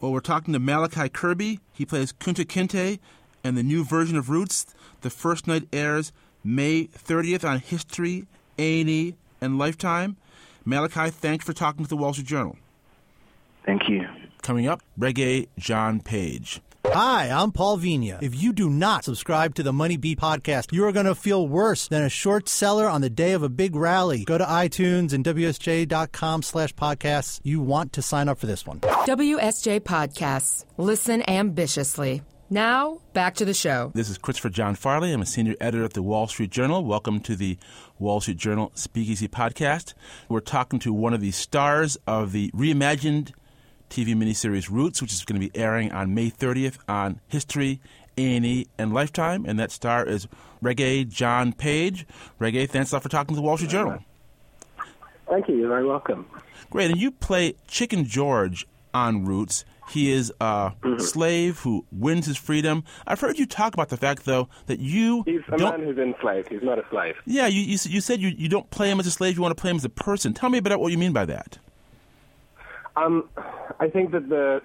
Well, 0.00 0.12
we're 0.12 0.21
talking 0.21 0.52
to 0.55 0.59
Malachi 0.59 1.09
Kirby. 1.09 1.61
He 1.73 1.85
plays 1.85 2.12
Kunta 2.12 2.45
Kinte, 2.45 2.99
and 3.45 3.57
the 3.57 3.62
new 3.62 3.85
version 3.85 4.17
of 4.17 4.31
Roots. 4.31 4.67
The 5.02 5.11
first 5.11 5.47
night 5.47 5.69
airs 5.73 6.12
May 6.43 6.87
30th 6.87 7.49
on 7.49 7.59
History, 7.59 8.26
A&E, 8.59 9.14
and 9.40 9.59
Lifetime. 9.59 10.17
Malachi, 10.64 11.11
thanks 11.11 11.45
for 11.45 11.52
talking 11.52 11.85
to 11.85 11.88
the 11.88 11.97
Wall 11.97 12.12
Street 12.12 12.26
Journal. 12.26 12.57
Thank 13.64 13.88
you. 13.88 14.07
Coming 14.43 14.67
up, 14.67 14.83
Reggae 14.99 15.49
John 15.59 16.00
Page. 16.00 16.61
Hi, 16.92 17.28
I'm 17.30 17.52
Paul 17.52 17.78
Vigna. 17.78 18.20
If 18.20 18.40
you 18.40 18.52
do 18.52 18.68
not 18.68 19.04
subscribe 19.04 19.54
to 19.54 19.62
the 19.62 19.73
Money 19.73 19.97
Beat 19.97 20.18
podcast, 20.18 20.73
you 20.73 20.85
are 20.87 20.90
going 20.92 21.06
to 21.06 21.14
feel 21.14 21.47
worse 21.47 21.87
than 21.87 22.02
a 22.02 22.09
short 22.09 22.49
seller 22.49 22.88
on 22.88 23.00
the 23.00 23.09
day 23.09 23.30
of 23.30 23.44
a 23.44 23.49
big 23.49 23.76
rally. 23.76 24.25
Go 24.25 24.37
to 24.38 24.44
iTunes 24.44 25.12
and 25.12 25.25
WSJ.com 25.25 26.42
slash 26.42 26.75
podcasts. 26.75 27.38
You 27.44 27.61
want 27.61 27.92
to 27.92 28.02
sign 28.02 28.28
up 28.28 28.38
for 28.38 28.47
this 28.47 28.66
one. 28.66 28.80
WSJ 28.80 29.80
Podcasts. 29.80 30.64
Listen 30.78 31.23
ambitiously. 31.28 32.23
Now, 32.52 32.99
back 33.12 33.37
to 33.37 33.44
the 33.44 33.54
show. 33.54 33.92
This 33.94 34.11
is 34.11 34.18
Christopher 34.18 34.49
John 34.50 34.75
Farley. 34.75 35.12
I'm 35.12 35.23
a 35.23 35.26
senior 35.26 35.54
editor 35.61 35.85
at 35.85 35.92
the 35.92 36.02
Wall 36.02 36.26
Street 36.26 36.50
Journal. 36.50 36.85
Welcome 36.85 37.20
to 37.20 37.37
the 37.37 37.56
Wall 38.00 38.20
Street 38.20 38.38
Journal 38.38 38.73
Speakeasy 38.75 39.28
podcast. 39.28 39.94
We're 40.28 40.40
talking 40.40 40.80
to 40.80 40.92
one 40.92 41.14
of 41.14 41.20
the 41.20 41.30
stars 41.30 41.97
of 42.09 42.32
the 42.32 42.50
reimagined 42.50 43.30
TV 43.90 44.14
miniseries 44.14 44.70
Roots, 44.70 45.02
which 45.02 45.12
is 45.12 45.25
going 45.25 45.40
to 45.40 45.47
be 45.47 45.56
airing 45.59 45.92
on 45.92 46.14
May 46.14 46.30
30th 46.30 46.78
on 46.88 47.20
History, 47.28 47.80
A&E, 48.16 48.66
and 48.78 48.94
Lifetime. 48.94 49.44
And 49.47 49.59
that 49.59 49.70
star 49.70 50.06
is 50.06 50.28
Regé-Jean 50.62 51.52
Page. 51.52 52.06
Regé, 52.40 52.68
thanks 52.68 52.92
a 52.92 52.94
lot 52.94 53.02
for 53.02 53.09
talking 53.09 53.35
to 53.35 53.40
the 53.40 53.42
Wall 53.42 53.56
Street 53.56 53.70
Journal. 53.70 53.99
Thank 55.28 55.49
you. 55.49 55.56
You're 55.56 55.68
very 55.68 55.87
welcome. 55.87 56.26
Great. 56.70 56.90
And 56.90 57.00
you 57.00 57.11
play 57.11 57.55
Chicken 57.66 58.05
George 58.05 58.66
on 58.94 59.24
Roots. 59.24 59.64
He 59.90 60.12
is 60.12 60.33
a 60.40 60.72
mm-hmm. 60.83 60.98
slave 60.98 61.59
who 61.61 61.85
wins 61.90 62.26
his 62.26 62.37
freedom. 62.37 62.85
I've 63.07 63.20
heard 63.20 63.38
you 63.38 63.46
talk 63.46 63.74
about 63.74 63.88
the 63.88 63.96
fact, 63.96 64.24
though, 64.24 64.48
that 64.66 64.79
you 64.79 65.24
he's 65.26 65.40
a 65.48 65.59
man 65.59 65.81
who's 65.81 65.98
enslaved. 65.98 66.48
He's 66.48 66.62
not 66.62 66.79
a 66.79 66.85
slave. 66.90 67.16
Yeah, 67.26 67.48
you, 67.48 67.61
you, 67.61 67.79
you 67.83 68.00
said 68.00 68.20
you, 68.20 68.29
you 68.29 68.48
don't 68.48 68.70
play 68.70 68.88
him 68.88 69.00
as 69.00 69.07
a 69.07 69.11
slave. 69.11 69.35
You 69.35 69.42
want 69.42 69.57
to 69.57 69.61
play 69.61 69.70
him 69.70 69.76
as 69.76 69.85
a 69.85 69.88
person. 69.88 70.33
Tell 70.33 70.48
me 70.48 70.59
about 70.59 70.79
what 70.81 70.92
you 70.92 70.98
mean 70.98 71.12
by 71.12 71.24
that. 71.26 71.59
Um, 72.96 73.29
I 73.79 73.88
think 73.88 74.12
that 74.12 74.29
the 74.29 74.62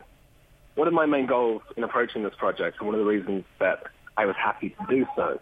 one 0.76 0.88
of 0.88 0.94
my 0.94 1.06
main 1.06 1.26
goals 1.26 1.62
in 1.78 1.84
approaching 1.84 2.24
this 2.24 2.34
project, 2.38 2.78
and 2.80 2.88
one 2.88 2.96
of 2.96 3.00
the 3.00 3.10
reasons 3.10 3.46
that 3.60 3.84
I 4.18 4.26
was 4.26 4.36
happy 4.36 4.70
to 4.70 4.86
do 4.90 5.06
so, 5.16 5.40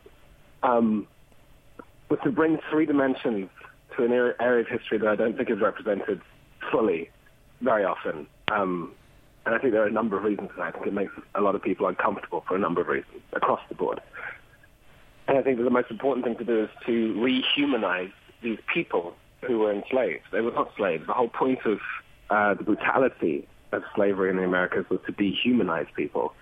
um, 0.61 1.07
was 2.09 2.19
to 2.23 2.31
bring 2.31 2.59
three 2.69 2.85
dimensions 2.85 3.49
to 3.97 4.03
an 4.03 4.11
area 4.11 4.61
of 4.61 4.67
history 4.67 4.97
that 4.99 5.07
I 5.07 5.15
don't 5.15 5.35
think 5.35 5.49
is 5.49 5.59
represented 5.59 6.21
fully 6.71 7.09
very 7.61 7.83
often. 7.83 8.27
Um, 8.51 8.91
and 9.45 9.55
I 9.55 9.57
think 9.57 9.73
there 9.73 9.83
are 9.83 9.87
a 9.87 9.91
number 9.91 10.17
of 10.17 10.23
reasons 10.23 10.51
for 10.51 10.57
that. 10.57 10.67
I 10.67 10.71
think 10.71 10.87
it 10.87 10.93
makes 10.93 11.11
a 11.35 11.41
lot 11.41 11.55
of 11.55 11.61
people 11.61 11.87
uncomfortable 11.87 12.43
for 12.47 12.55
a 12.55 12.59
number 12.59 12.81
of 12.81 12.87
reasons 12.87 13.21
across 13.33 13.59
the 13.69 13.75
board. 13.75 13.99
And 15.27 15.37
I 15.37 15.41
think 15.41 15.57
that 15.57 15.63
the 15.63 15.69
most 15.69 15.89
important 15.89 16.25
thing 16.25 16.37
to 16.37 16.43
do 16.43 16.63
is 16.63 16.69
to 16.85 17.13
rehumanize 17.15 18.11
these 18.41 18.59
people 18.73 19.15
who 19.41 19.59
were 19.59 19.71
enslaved. 19.71 20.23
They 20.31 20.41
were 20.41 20.51
not 20.51 20.71
slaves. 20.77 21.07
The 21.07 21.13
whole 21.13 21.29
point 21.29 21.59
of 21.65 21.79
uh, 22.29 22.53
the 22.53 22.63
brutality 22.63 23.47
of 23.71 23.83
slavery 23.95 24.29
in 24.29 24.37
the 24.37 24.43
Americas 24.43 24.85
was 24.89 24.99
to 25.05 25.13
dehumanize 25.13 25.87
people. 25.95 26.33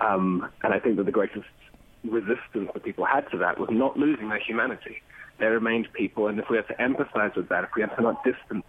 Um, 0.00 0.48
and 0.62 0.72
I 0.74 0.80
think 0.80 0.96
that 0.96 1.06
the 1.06 1.12
greatest 1.12 1.46
resistance 2.04 2.70
that 2.72 2.82
people 2.82 3.04
had 3.04 3.30
to 3.30 3.38
that 3.38 3.58
was 3.58 3.68
not 3.70 3.96
losing 3.96 4.28
their 4.28 4.38
humanity. 4.40 5.02
They 5.38 5.46
remained 5.46 5.88
people, 5.92 6.26
and 6.26 6.38
if 6.38 6.48
we 6.50 6.56
have 6.56 6.68
to 6.68 6.74
empathize 6.74 7.36
with 7.36 7.48
that, 7.48 7.64
if 7.64 7.70
we 7.74 7.82
have 7.82 7.96
to 7.96 8.02
not 8.02 8.22
distance 8.24 8.64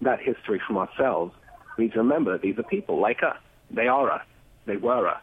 that 0.00 0.20
history 0.20 0.60
from 0.66 0.78
ourselves, 0.78 1.34
we 1.76 1.84
need 1.84 1.92
to 1.92 1.98
remember 1.98 2.32
that 2.32 2.42
these 2.42 2.58
are 2.58 2.62
people 2.64 3.00
like 3.00 3.22
us. 3.22 3.36
They 3.70 3.88
are 3.88 4.10
us. 4.10 4.24
They 4.66 4.76
were 4.76 5.08
us. 5.08 5.22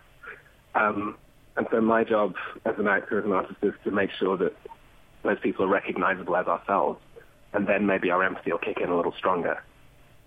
Um, 0.75 1.15
and 1.57 1.67
so 1.71 1.81
my 1.81 2.03
job 2.03 2.35
as 2.65 2.75
an 2.77 2.87
actor, 2.87 3.19
as 3.19 3.25
an 3.25 3.31
artist, 3.31 3.57
is 3.61 3.73
to 3.83 3.91
make 3.91 4.11
sure 4.19 4.37
that 4.37 4.55
those 5.23 5.39
people 5.41 5.65
are 5.65 5.69
recognizable 5.69 6.35
as 6.35 6.47
ourselves, 6.47 6.99
and 7.53 7.67
then 7.67 7.85
maybe 7.85 8.09
our 8.11 8.23
empathy 8.23 8.51
will 8.51 8.59
kick 8.59 8.77
in 8.81 8.89
a 8.89 8.95
little 8.95 9.13
stronger. 9.17 9.61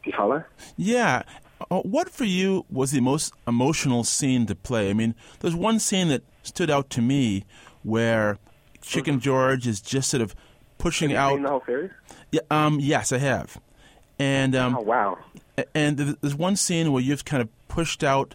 Do 0.02 0.10
you 0.10 0.16
follow? 0.16 0.44
Yeah. 0.76 1.22
Uh, 1.70 1.80
what 1.80 2.10
for 2.10 2.24
you 2.24 2.64
was 2.70 2.90
the 2.90 3.00
most 3.00 3.32
emotional 3.46 4.04
scene 4.04 4.46
to 4.46 4.54
play? 4.54 4.90
I 4.90 4.94
mean, 4.94 5.14
there's 5.40 5.54
one 5.54 5.78
scene 5.78 6.08
that 6.08 6.22
stood 6.42 6.70
out 6.70 6.90
to 6.90 7.00
me 7.00 7.44
where 7.82 8.38
Chicken. 8.80 9.20
George 9.20 9.66
is 9.66 9.80
just 9.80 10.10
sort 10.10 10.22
of 10.22 10.34
pushing 10.78 11.10
have 11.10 11.18
out. 11.18 11.42
The 11.42 11.48
whole 11.48 11.62
series? 11.64 11.90
Yeah. 12.32 12.40
Um. 12.50 12.80
Yes, 12.80 13.12
I 13.12 13.18
have. 13.18 13.60
And 14.18 14.54
um. 14.56 14.76
Oh 14.76 14.82
wow. 14.82 15.18
And 15.74 15.98
there's 15.98 16.34
one 16.34 16.56
scene 16.56 16.92
where 16.92 17.02
you've 17.02 17.24
kind 17.24 17.42
of 17.42 17.48
pushed 17.68 18.02
out 18.02 18.34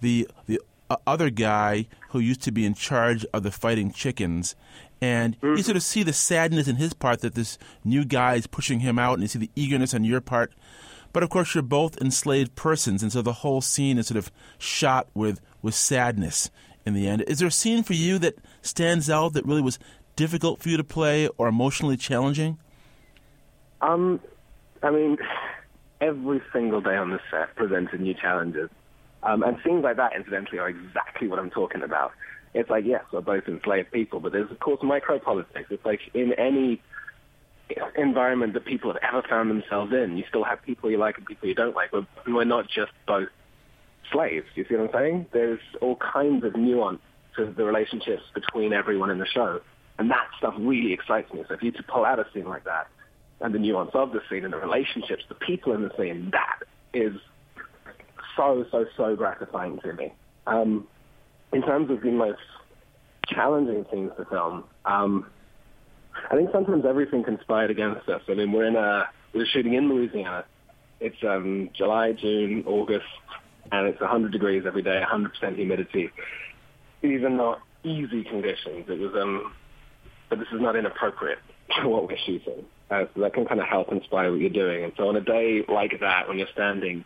the 0.00 0.28
the 0.46 0.60
uh, 0.90 0.96
other 1.06 1.30
guy 1.30 1.86
who 2.10 2.18
used 2.18 2.42
to 2.42 2.52
be 2.52 2.64
in 2.64 2.74
charge 2.74 3.24
of 3.32 3.42
the 3.42 3.50
fighting 3.50 3.92
chickens, 3.92 4.56
and 5.00 5.38
mm-hmm. 5.40 5.56
you 5.56 5.62
sort 5.62 5.76
of 5.76 5.82
see 5.82 6.02
the 6.02 6.12
sadness 6.12 6.66
in 6.66 6.76
his 6.76 6.92
part 6.92 7.20
that 7.20 7.34
this 7.34 7.58
new 7.84 8.04
guy 8.04 8.34
is 8.34 8.46
pushing 8.46 8.80
him 8.80 8.98
out, 8.98 9.14
and 9.14 9.22
you 9.22 9.28
see 9.28 9.38
the 9.38 9.50
eagerness 9.54 9.94
on 9.94 10.04
your 10.04 10.20
part 10.20 10.52
but 11.14 11.22
of 11.22 11.30
course, 11.30 11.54
you're 11.54 11.62
both 11.62 11.96
enslaved 12.02 12.54
persons, 12.56 13.02
and 13.02 13.10
so 13.10 13.22
the 13.22 13.32
whole 13.32 13.62
scene 13.62 13.96
is 13.96 14.08
sort 14.08 14.18
of 14.18 14.30
shot 14.58 15.08
with, 15.14 15.40
with 15.62 15.74
sadness 15.74 16.50
in 16.84 16.92
the 16.92 17.08
end. 17.08 17.22
Is 17.22 17.38
there 17.38 17.48
a 17.48 17.52
scene 17.52 17.84
for 17.84 17.94
you 17.94 18.18
that 18.18 18.36
stands 18.60 19.08
out 19.08 19.32
that 19.32 19.46
really 19.46 19.62
was 19.62 19.78
difficult 20.16 20.60
for 20.60 20.68
you 20.68 20.76
to 20.76 20.84
play 20.84 21.28
or 21.38 21.48
emotionally 21.48 21.96
challenging? 21.96 22.58
Um, 23.80 24.20
I 24.82 24.90
mean, 24.90 25.16
every 26.00 26.42
single 26.52 26.80
day 26.80 26.96
on 26.96 27.10
the 27.10 27.20
set 27.30 27.54
presented 27.54 28.00
new 28.00 28.14
challenges. 28.14 28.68
Um, 29.22 29.42
and 29.42 29.56
scenes 29.64 29.84
like 29.84 29.96
that, 29.96 30.12
incidentally, 30.16 30.58
are 30.58 30.68
exactly 30.68 31.28
what 31.28 31.38
I'm 31.38 31.50
talking 31.50 31.82
about. 31.82 32.12
It's 32.54 32.68
like, 32.68 32.84
yes, 32.84 33.04
we're 33.12 33.20
both 33.20 33.48
enslaved 33.48 33.92
people, 33.92 34.20
but 34.20 34.32
there's, 34.32 34.50
of 34.50 34.58
course, 34.58 34.80
micropolitics. 34.80 35.70
It's 35.70 35.84
like 35.84 36.00
in 36.12 36.32
any 36.34 36.82
environment 37.96 38.54
that 38.54 38.64
people 38.64 38.92
have 38.92 39.02
ever 39.02 39.22
found 39.28 39.50
themselves 39.50 39.92
in. 39.92 40.16
You 40.16 40.24
still 40.28 40.44
have 40.44 40.62
people 40.62 40.90
you 40.90 40.98
like 40.98 41.18
and 41.18 41.26
people 41.26 41.48
you 41.48 41.54
don't 41.54 41.74
like, 41.74 41.90
but 41.90 42.06
we're 42.26 42.44
not 42.44 42.68
just 42.68 42.92
both 43.06 43.28
slaves. 44.12 44.46
You 44.54 44.64
see 44.68 44.76
what 44.76 44.94
I'm 44.94 45.00
saying? 45.00 45.26
There's 45.32 45.60
all 45.80 45.96
kinds 45.96 46.44
of 46.44 46.56
nuance 46.56 47.00
to 47.36 47.52
the 47.56 47.64
relationships 47.64 48.22
between 48.34 48.72
everyone 48.72 49.10
in 49.10 49.18
the 49.18 49.26
show. 49.26 49.60
And 49.98 50.10
that 50.10 50.26
stuff 50.38 50.54
really 50.58 50.92
excites 50.92 51.32
me. 51.32 51.44
So 51.48 51.54
if 51.54 51.62
you 51.62 51.70
to 51.72 51.82
pull 51.82 52.04
out 52.04 52.18
a 52.18 52.26
scene 52.34 52.48
like 52.48 52.64
that 52.64 52.88
and 53.40 53.54
the 53.54 53.58
nuance 53.58 53.90
of 53.94 54.12
the 54.12 54.20
scene 54.28 54.44
and 54.44 54.52
the 54.52 54.58
relationships, 54.58 55.24
the 55.28 55.34
people 55.34 55.72
in 55.72 55.82
the 55.82 55.90
scene, 55.96 56.30
that 56.32 56.60
is 56.92 57.14
so, 58.36 58.64
so, 58.70 58.86
so 58.96 59.16
gratifying 59.16 59.78
to 59.80 59.92
me. 59.92 60.12
Um, 60.46 60.86
in 61.52 61.62
terms 61.62 61.90
of 61.90 62.02
the 62.02 62.10
most 62.10 62.40
challenging 63.28 63.84
things 63.84 64.10
to 64.18 64.24
film, 64.24 64.64
um, 64.84 65.26
I 66.30 66.36
think 66.36 66.50
sometimes 66.52 66.84
everything 66.84 67.24
conspired 67.24 67.70
against 67.70 68.08
us. 68.08 68.22
I 68.28 68.34
mean, 68.34 68.52
we're 68.52 68.66
in 68.66 68.76
a 68.76 69.08
we're 69.34 69.46
shooting 69.46 69.74
in 69.74 69.88
Louisiana. 69.88 70.44
It's 71.00 71.16
um, 71.22 71.70
July, 71.76 72.12
June, 72.12 72.64
August, 72.66 73.06
and 73.72 73.88
it's 73.88 74.00
100 74.00 74.32
degrees 74.32 74.64
every 74.66 74.82
day, 74.82 75.02
100% 75.04 75.56
humidity. 75.56 76.10
These 77.02 77.22
are 77.22 77.30
not 77.30 77.60
easy 77.82 78.24
conditions. 78.24 78.86
It 78.88 78.98
was, 78.98 79.12
um, 79.20 79.52
but 80.30 80.38
this 80.38 80.48
is 80.52 80.60
not 80.60 80.76
inappropriate 80.76 81.38
for 81.82 81.88
what 81.88 82.08
we're 82.08 82.16
shooting. 82.24 82.64
Uh, 82.90 83.04
so 83.14 83.20
that 83.22 83.34
can 83.34 83.46
kind 83.46 83.60
of 83.60 83.66
help 83.66 83.90
inspire 83.90 84.30
what 84.30 84.40
you're 84.40 84.50
doing. 84.50 84.84
And 84.84 84.92
so 84.96 85.08
on 85.08 85.16
a 85.16 85.20
day 85.20 85.64
like 85.68 85.98
that, 86.00 86.28
when 86.28 86.38
you're 86.38 86.48
standing 86.52 87.04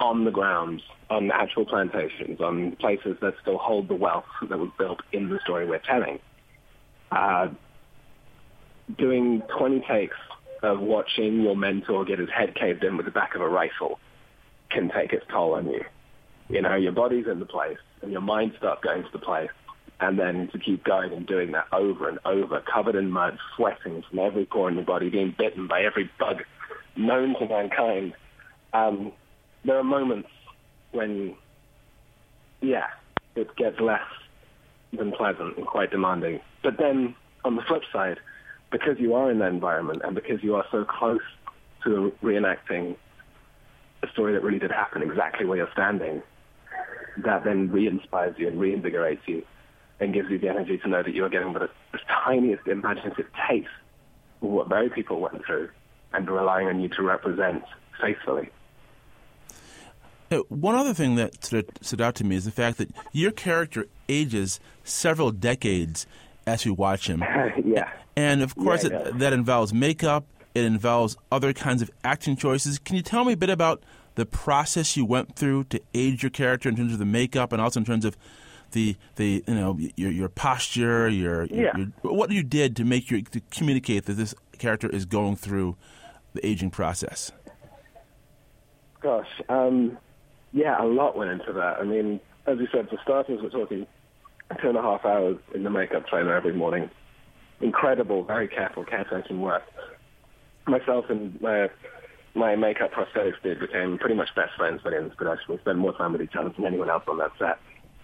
on 0.00 0.24
the 0.24 0.30
grounds, 0.30 0.82
on 1.08 1.28
the 1.28 1.34
actual 1.34 1.64
plantations, 1.64 2.40
on 2.40 2.76
places 2.76 3.16
that 3.20 3.34
still 3.42 3.58
hold 3.58 3.88
the 3.88 3.94
wealth 3.94 4.24
that 4.48 4.58
was 4.58 4.70
built 4.78 5.00
in 5.12 5.28
the 5.28 5.38
story 5.44 5.66
we're 5.66 5.78
telling, 5.78 6.18
uh, 7.12 7.48
doing 8.98 9.42
20 9.58 9.84
takes 9.88 10.16
of 10.62 10.80
watching 10.80 11.40
your 11.40 11.56
mentor 11.56 12.04
get 12.04 12.18
his 12.18 12.28
head 12.30 12.54
caved 12.54 12.84
in 12.84 12.96
with 12.96 13.06
the 13.06 13.12
back 13.12 13.34
of 13.34 13.40
a 13.40 13.48
rifle 13.48 13.98
can 14.70 14.90
take 14.90 15.12
its 15.12 15.24
toll 15.30 15.54
on 15.54 15.66
you. 15.68 15.84
You 16.48 16.62
know, 16.62 16.74
your 16.74 16.92
body's 16.92 17.26
in 17.26 17.40
the 17.40 17.46
place 17.46 17.78
and 18.02 18.12
your 18.12 18.20
mind 18.20 18.52
starts 18.58 18.82
going 18.82 19.02
to 19.02 19.08
the 19.12 19.18
place. 19.18 19.50
And 20.00 20.18
then 20.18 20.48
to 20.52 20.58
keep 20.58 20.82
going 20.82 21.12
and 21.12 21.26
doing 21.26 21.52
that 21.52 21.66
over 21.72 22.08
and 22.08 22.18
over, 22.24 22.62
covered 22.72 22.94
in 22.94 23.10
mud, 23.10 23.38
sweating 23.54 24.02
from 24.08 24.18
every 24.18 24.46
pore 24.46 24.70
in 24.70 24.76
your 24.76 24.84
body, 24.84 25.10
being 25.10 25.34
bitten 25.36 25.68
by 25.68 25.82
every 25.82 26.10
bug 26.18 26.42
known 26.96 27.38
to 27.38 27.46
mankind. 27.46 28.14
Um, 28.72 29.12
there 29.64 29.78
are 29.78 29.84
moments 29.84 30.30
when, 30.92 31.36
yeah, 32.62 32.86
it 33.36 33.54
gets 33.56 33.78
less 33.78 34.00
than 34.96 35.12
pleasant 35.12 35.58
and 35.58 35.66
quite 35.66 35.90
demanding. 35.90 36.40
But 36.62 36.78
then 36.78 37.14
on 37.44 37.56
the 37.56 37.62
flip 37.62 37.82
side, 37.92 38.18
because 38.70 38.98
you 38.98 39.14
are 39.14 39.30
in 39.30 39.38
that 39.40 39.52
environment 39.52 40.02
and 40.04 40.14
because 40.14 40.42
you 40.42 40.54
are 40.54 40.64
so 40.70 40.84
close 40.84 41.20
to 41.84 42.12
reenacting 42.22 42.96
a 44.02 44.08
story 44.12 44.32
that 44.32 44.42
really 44.42 44.58
did 44.58 44.70
happen 44.70 45.02
exactly 45.02 45.46
where 45.46 45.58
you're 45.58 45.72
standing, 45.72 46.22
that 47.24 47.44
then 47.44 47.70
re-inspires 47.70 48.34
you 48.38 48.48
and 48.48 48.58
reinvigorates 48.58 49.20
you 49.26 49.42
and 49.98 50.14
gives 50.14 50.30
you 50.30 50.38
the 50.38 50.48
energy 50.48 50.78
to 50.78 50.88
know 50.88 51.02
that 51.02 51.14
you're 51.14 51.28
getting 51.28 51.52
the, 51.52 51.68
the 51.92 51.98
tiniest 52.24 52.66
imaginative 52.66 53.26
taste 53.48 53.68
of 54.40 54.48
what 54.48 54.68
very 54.68 54.88
people 54.88 55.20
went 55.20 55.44
through 55.44 55.68
and 56.12 56.28
relying 56.30 56.68
on 56.68 56.80
you 56.80 56.88
to 56.88 57.02
represent 57.02 57.62
faithfully. 58.00 58.48
Uh, 60.30 60.38
one 60.48 60.76
other 60.76 60.94
thing 60.94 61.16
that 61.16 61.44
stood 61.44 62.00
out 62.00 62.14
to 62.14 62.24
me 62.24 62.36
is 62.36 62.44
the 62.44 62.52
fact 62.52 62.78
that 62.78 62.90
your 63.12 63.32
character 63.32 63.86
ages 64.08 64.60
several 64.84 65.32
decades 65.32 66.06
as 66.46 66.64
we 66.64 66.70
watch 66.70 67.08
him. 67.08 67.20
yeah. 67.64 67.90
And 68.16 68.42
of 68.42 68.54
course, 68.56 68.84
Yeah, 68.84 68.96
it, 68.98 69.18
that 69.18 69.32
involves 69.32 69.72
makeup, 69.72 70.24
it 70.54 70.64
involves 70.64 71.16
other 71.30 71.52
kinds 71.52 71.80
of 71.82 71.90
acting 72.04 72.36
choices. 72.36 72.78
Can 72.78 72.96
you 72.96 73.02
tell 73.02 73.24
me 73.24 73.32
a 73.34 73.36
bit 73.36 73.50
about 73.50 73.82
the 74.16 74.26
process 74.26 74.96
you 74.96 75.04
went 75.04 75.36
through 75.36 75.64
to 75.64 75.80
age 75.94 76.22
your 76.22 76.30
character 76.30 76.68
in 76.68 76.76
terms 76.76 76.92
of 76.92 76.98
the 76.98 77.04
makeup 77.06 77.52
and 77.52 77.62
also 77.62 77.80
in 77.80 77.86
terms 77.86 78.04
of 78.04 78.16
the 78.72 78.96
the 79.16 79.42
you 79.46 79.54
know 79.54 79.78
your 79.96 80.10
your 80.10 80.28
posture, 80.28 81.08
your, 81.08 81.44
Yeah. 81.46 81.76
your 81.76 81.86
what 82.02 82.30
you 82.30 82.42
did 82.42 82.76
to 82.76 82.84
make 82.84 83.10
your 83.10 83.20
to 83.22 83.40
communicate 83.50 84.04
that 84.06 84.14
this 84.14 84.34
character 84.58 84.88
is 84.88 85.04
going 85.06 85.36
through 85.36 85.76
the 86.34 86.44
aging 86.46 86.70
process? 86.70 87.32
Gosh, 89.00 89.28
um, 89.48 89.96
yeah, 90.52 90.80
a 90.82 90.86
lot 90.86 91.16
went 91.16 91.30
into 91.30 91.52
that. 91.54 91.78
I 91.80 91.84
mean, 91.84 92.20
as 92.46 92.58
you 92.58 92.68
said, 92.72 92.88
for 92.88 92.98
starters, 93.02 93.40
we're 93.42 93.48
talking 93.48 93.86
two 94.60 94.68
and 94.68 94.78
a 94.78 94.82
half 94.82 95.04
hours 95.04 95.38
in 95.54 95.62
the 95.62 95.70
makeup 95.70 96.06
trailer 96.06 96.34
every 96.34 96.52
morning. 96.52 96.90
Incredible, 97.60 98.24
very 98.24 98.48
careful, 98.48 98.84
caretaking 98.84 99.40
work. 99.40 99.62
Myself 100.66 101.06
and 101.08 101.40
my 101.40 101.68
my 102.34 102.54
makeup 102.54 102.92
prosthetics 102.92 103.42
dude 103.42 103.58
became 103.58 103.98
pretty 103.98 104.14
much 104.14 104.28
best 104.36 104.52
friends 104.56 104.80
by 104.82 104.90
the 104.90 104.96
end 104.96 105.06
of 105.06 105.10
this 105.10 105.16
production. 105.16 105.46
We 105.48 105.58
spent 105.58 105.78
more 105.78 105.96
time 105.96 106.12
with 106.12 106.22
each 106.22 106.36
other 106.38 106.50
than 106.50 106.64
anyone 106.64 106.88
else 106.88 107.02
on 107.08 107.18
that 107.18 107.32
set. 107.38 107.58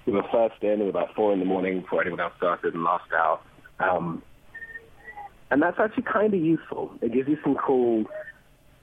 We 0.05 0.13
were 0.13 0.25
first 0.33 0.63
in 0.63 0.83
at 0.83 0.89
about 0.89 1.15
four 1.15 1.33
in 1.33 1.39
the 1.39 1.45
morning 1.45 1.81
before 1.81 2.01
anyone 2.01 2.21
else 2.21 2.33
started 2.37 2.75
and 2.75 2.83
last 2.83 3.11
out. 3.13 3.43
Um, 3.79 4.23
and 5.51 5.63
that's 5.63 5.79
actually 5.79 6.05
kind 6.05 6.35
of 6.35 6.41
useful. 6.41 6.93
It 7.03 7.13
gives 7.13 7.29
you 7.29 7.39
some 7.43 7.55
cool 7.55 8.05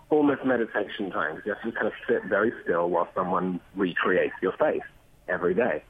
almost 0.10 0.45
meditation 0.45 1.12
time. 1.12 1.41
You 1.45 1.54
have 1.54 1.63
to 1.63 1.71
kind 1.71 1.88
of 1.88 1.93
sit 2.08 2.23
very 2.26 2.54
still 2.63 2.89
while 2.89 3.10
someone 3.15 3.60
recreates 3.76 4.36
your 4.41 4.54
face 4.54 4.82
every 5.28 5.54
day, 5.54 5.84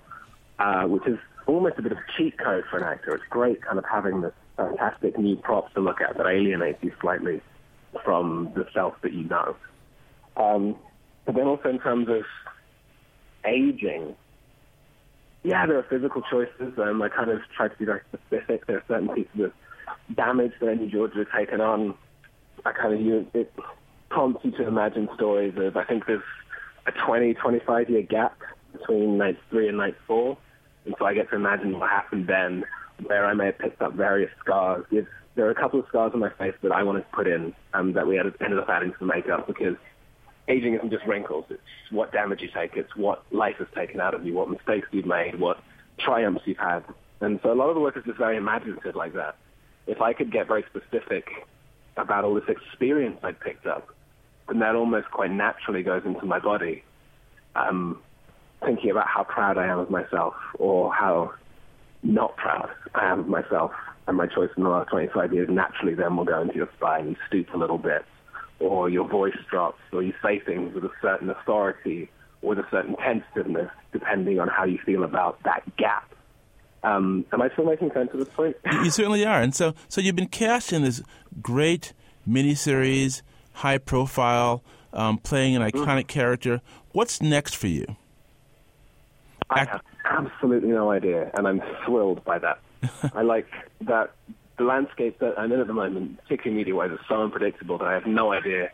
uh, 0.60 0.86
which 0.86 1.06
is 1.06 1.20
almost 1.48 1.78
a 1.78 1.82
bit 1.82 1.92
of 1.92 1.98
cheat 2.18 2.38
code 2.38 2.64
for 2.70 2.78
an 2.78 2.84
actor. 2.84 3.16
It's 3.16 3.24
great 3.30 3.62
kind 3.62 3.78
of 3.78 3.86
having 3.90 4.22
this 4.22 4.34
fantastic 4.58 5.18
new 5.18 5.36
props 5.36 5.74
to 5.74 5.82
look 5.82 6.02
at 6.02 6.18
that 6.18 6.26
alienate 6.26 6.78
you 6.82 6.92
slightly 7.02 7.42
from 8.04 8.52
the 8.56 8.66
self 8.74 8.96
that 9.02 9.14
you 9.14 9.24
know. 9.24 9.56
Um, 10.38 10.76
but 11.26 11.36
then 11.36 11.46
also 11.46 11.70
in 11.70 11.80
terms 11.80 12.08
of 12.10 12.24
aging, 13.46 14.16
yeah, 15.44 15.66
there 15.66 15.78
are 15.78 15.84
physical 15.84 16.22
choices. 16.22 16.78
Um, 16.78 17.02
I 17.02 17.10
kind 17.10 17.30
of 17.30 17.40
try 17.56 17.68
to 17.68 17.78
be 17.78 17.86
very 17.86 18.02
specific. 18.10 18.66
There 18.68 18.78
are 18.78 18.84
certain 18.88 19.10
pieces 19.10 19.40
of 19.40 20.16
damage 20.16 20.54
that 20.60 20.70
I 20.70 20.76
need 20.76 20.92
Georgia 20.92 21.26
to 21.26 21.32
take 21.38 21.52
on. 21.54 21.96
I 22.66 22.72
kind 22.72 22.94
of 22.94 23.02
use 23.02 23.26
it 23.34 23.54
prompts 24.10 24.46
you 24.46 24.52
to 24.52 24.68
imagine 24.68 25.10
stories 25.16 25.54
of, 25.58 25.76
I 25.76 25.84
think 25.84 26.06
there's 26.06 26.22
a 26.86 26.92
20, 26.92 27.34
25 27.34 27.90
year 27.90 28.04
gap 28.04 28.38
between 28.72 29.18
night 29.18 29.38
three 29.50 29.68
and 29.68 29.78
night 29.78 29.96
four. 30.08 30.38
And 30.86 30.96
so 31.00 31.06
I 31.06 31.13
get 31.13 31.30
to 31.30 31.36
imagine 31.36 31.78
what 31.80 31.89
happened 31.89 32.28
then, 32.28 32.65
where 33.06 33.26
I 33.26 33.34
may 33.34 33.48
have 33.48 33.58
picked 33.58 33.82
up 33.82 33.93
various 33.93 34.32
scars. 34.39 34.86
If 34.91 35.08
there 35.36 35.46
are 35.48 35.52
a 35.52 35.56
couple 35.56 35.80
of 35.80 35.88
scars 35.88 36.12
on 36.13 36.19
my 36.19 36.30
face 36.30 36.54
that 36.62 36.72
I 36.72 36.84
wanted 36.84 37.02
to 37.02 37.15
put 37.15 37.28
in 37.28 37.54
um, 37.74 37.93
that 37.93 38.08
we 38.08 38.19
ended 38.19 38.60
up 38.60 38.69
adding 38.69 38.91
to 38.91 38.98
the 39.00 39.06
makeup 39.06 39.48
because 39.48 39.76
aging 40.48 40.76
isn't 40.76 40.91
just 40.91 41.06
wrinkles. 41.06 41.46
It's 41.50 41.62
what 41.89 42.12
damage 42.12 42.41
you 42.41 42.50
take. 42.54 42.76
It's 42.76 42.96
what 42.96 43.24
life 43.32 43.56
has 43.60 43.67
taken 43.76 44.00
out 44.00 44.13
of 44.13 44.26
you, 44.26 44.34
what 44.34 44.50
mistakes 44.50 44.88
you've 44.91 45.06
made, 45.06 45.39
what 45.39 45.58
triumphs 46.00 46.43
you've 46.46 46.58
had. 46.58 46.84
And 47.22 47.39
so 47.41 47.52
a 47.52 47.56
lot 47.56 47.69
of 47.69 47.76
the 47.76 47.82
work 47.82 47.98
is 47.98 48.04
just 48.06 48.17
very 48.17 48.38
imaginative 48.38 48.96
like 48.96 49.13
that. 49.13 49.38
If 49.88 50.02
I 50.02 50.13
could 50.13 50.32
get 50.32 50.48
very 50.48 50.63
specific 50.69 51.28
about 51.98 52.26
all 52.26 52.34
this 52.34 52.48
experience 52.48 53.19
I 53.24 53.32
picked 53.32 53.65
up, 53.65 53.89
then 54.48 54.60
that 54.60 54.76
almost 54.76 55.10
quite 55.12 55.32
naturally 55.32 55.84
goes 55.84 56.04
into 56.06 56.26
my 56.26 56.39
body. 56.39 56.84
Um, 57.56 58.02
thinking 58.65 58.91
about 58.91 59.08
how 59.08 59.23
proud 59.23 59.58
I 59.58 59.67
am 59.67 59.80
of 59.80 59.89
myself 59.89 60.34
or 60.60 60.93
how 60.93 61.34
not 62.04 62.36
proud 62.36 62.69
I 62.95 63.06
am 63.06 63.21
of 63.21 63.28
myself 63.28 63.71
and 64.08 64.17
my 64.17 64.28
choice 64.28 64.49
in 64.58 64.63
the 64.63 64.69
last 64.69 64.89
25 64.89 65.34
years 65.34 65.49
naturally 65.49 65.93
then 65.93 66.17
will 66.17 66.26
go 66.26 66.41
into 66.41 66.56
your 66.56 66.69
spine. 66.76 67.10
You 67.10 67.15
stoop 67.28 67.54
a 67.54 67.58
little 67.58 67.78
bit 67.78 68.06
or 68.60 68.89
your 68.89 69.08
voice 69.08 69.36
drops 69.49 69.80
or 69.91 70.04
you 70.04 70.13
say 70.21 70.39
things 70.39 70.73
with 70.73 70.84
a 70.84 70.91
certain 71.02 71.30
authority 71.30 72.10
or 72.41 72.49
with 72.49 72.60
a 72.60 72.67
certain 72.69 72.95
tentativeness 72.97 73.71
depending 73.91 74.39
on 74.39 74.47
how 74.47 74.65
you 74.65 74.78
feel 74.86 75.04
about 75.04 75.41
that 75.43 75.63
gap. 75.78 76.10
Um, 76.84 77.26
am 77.32 77.41
I 77.41 77.49
still 77.54 77.65
making 77.65 77.91
sense 77.93 78.10
at 78.12 78.19
this 78.19 78.30
point? 78.30 78.58
you 78.65 78.89
certainly 78.89 79.26
are. 79.26 79.41
And 79.41 79.56
so, 79.56 79.73
so 79.88 80.02
you've 80.02 80.17
been 80.17 80.28
cast 80.28 80.73
in 80.73 80.84
this 80.84 81.02
great 81.41 81.93
miniseries, 82.28 83.21
high 83.54 83.78
profile, 83.78 84.63
um, 84.91 85.17
playing 85.17 85.56
an 85.56 85.62
iconic 85.62 86.08
character. 86.08 86.62
What's 86.91 87.21
next 87.21 87.56
for 87.56 87.67
you? 87.67 87.95
I 89.56 89.66
have 89.66 89.82
absolutely 90.06 90.70
no 90.70 90.92
idea, 90.92 91.32
and 91.34 91.48
I'm 91.48 91.62
thrilled 91.86 92.24
by 92.24 92.39
that. 92.39 92.60
I 93.13 93.22
like 93.22 93.48
that 93.82 94.12
the 94.58 94.63
landscape 94.63 95.20
that 95.20 95.38
I'm 95.38 95.52
in 95.52 95.60
at 95.60 95.68
the 95.68 95.74
moment, 95.74 96.22
particularly 96.24 96.58
media-wise, 96.58 96.92
is 96.92 97.00
so 97.08 97.22
unpredictable 97.22 97.78
that 97.80 97.88
I 97.88 97.94
have 97.94 98.06
no 98.06 98.32
idea 98.32 98.70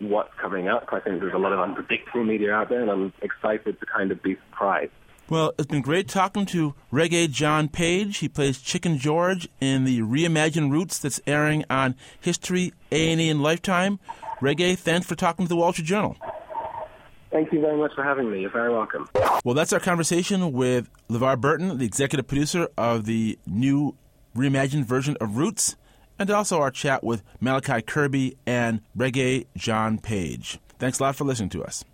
what's 0.00 0.32
coming 0.40 0.68
up. 0.68 0.88
I 0.92 1.00
think 1.00 1.20
there's 1.20 1.34
a 1.34 1.38
lot 1.38 1.52
of 1.52 1.60
unpredictable 1.60 2.24
media 2.24 2.52
out 2.52 2.68
there, 2.68 2.82
and 2.82 2.90
I'm 2.90 3.12
excited 3.22 3.78
to 3.80 3.86
kind 3.86 4.10
of 4.10 4.22
be 4.22 4.36
surprised. 4.50 4.92
Well, 5.30 5.54
it's 5.56 5.68
been 5.68 5.80
great 5.80 6.08
talking 6.08 6.44
to 6.46 6.74
Regé-Jean 6.92 7.68
Page. 7.68 8.18
He 8.18 8.28
plays 8.28 8.60
Chicken 8.60 8.98
George 8.98 9.48
in 9.58 9.84
the 9.84 10.00
Reimagined 10.00 10.70
Roots 10.70 10.98
that's 10.98 11.18
airing 11.26 11.64
on 11.70 11.94
History, 12.20 12.74
A&E, 12.92 13.30
and 13.30 13.42
Lifetime. 13.42 14.00
Regé, 14.42 14.76
thanks 14.76 15.06
for 15.06 15.14
talking 15.14 15.46
to 15.46 15.48
the 15.48 15.56
Wall 15.56 15.72
Street 15.72 15.86
Journal. 15.86 16.18
Thank 17.34 17.52
you 17.52 17.60
very 17.60 17.76
much 17.76 17.92
for 17.96 18.04
having 18.04 18.30
me. 18.30 18.42
You're 18.42 18.50
very 18.50 18.72
welcome. 18.72 19.08
Well, 19.44 19.56
that's 19.56 19.72
our 19.72 19.80
conversation 19.80 20.52
with 20.52 20.88
LeVar 21.10 21.40
Burton, 21.40 21.78
the 21.78 21.84
executive 21.84 22.28
producer 22.28 22.68
of 22.78 23.06
the 23.06 23.40
new 23.44 23.96
reimagined 24.36 24.84
version 24.84 25.16
of 25.20 25.36
Roots, 25.36 25.74
and 26.16 26.30
also 26.30 26.60
our 26.60 26.70
chat 26.70 27.02
with 27.02 27.24
Malachi 27.40 27.82
Kirby 27.82 28.36
and 28.46 28.82
Reggae 28.96 29.46
John 29.56 29.98
Page. 29.98 30.60
Thanks 30.78 31.00
a 31.00 31.02
lot 31.02 31.16
for 31.16 31.24
listening 31.24 31.48
to 31.50 31.64
us. 31.64 31.84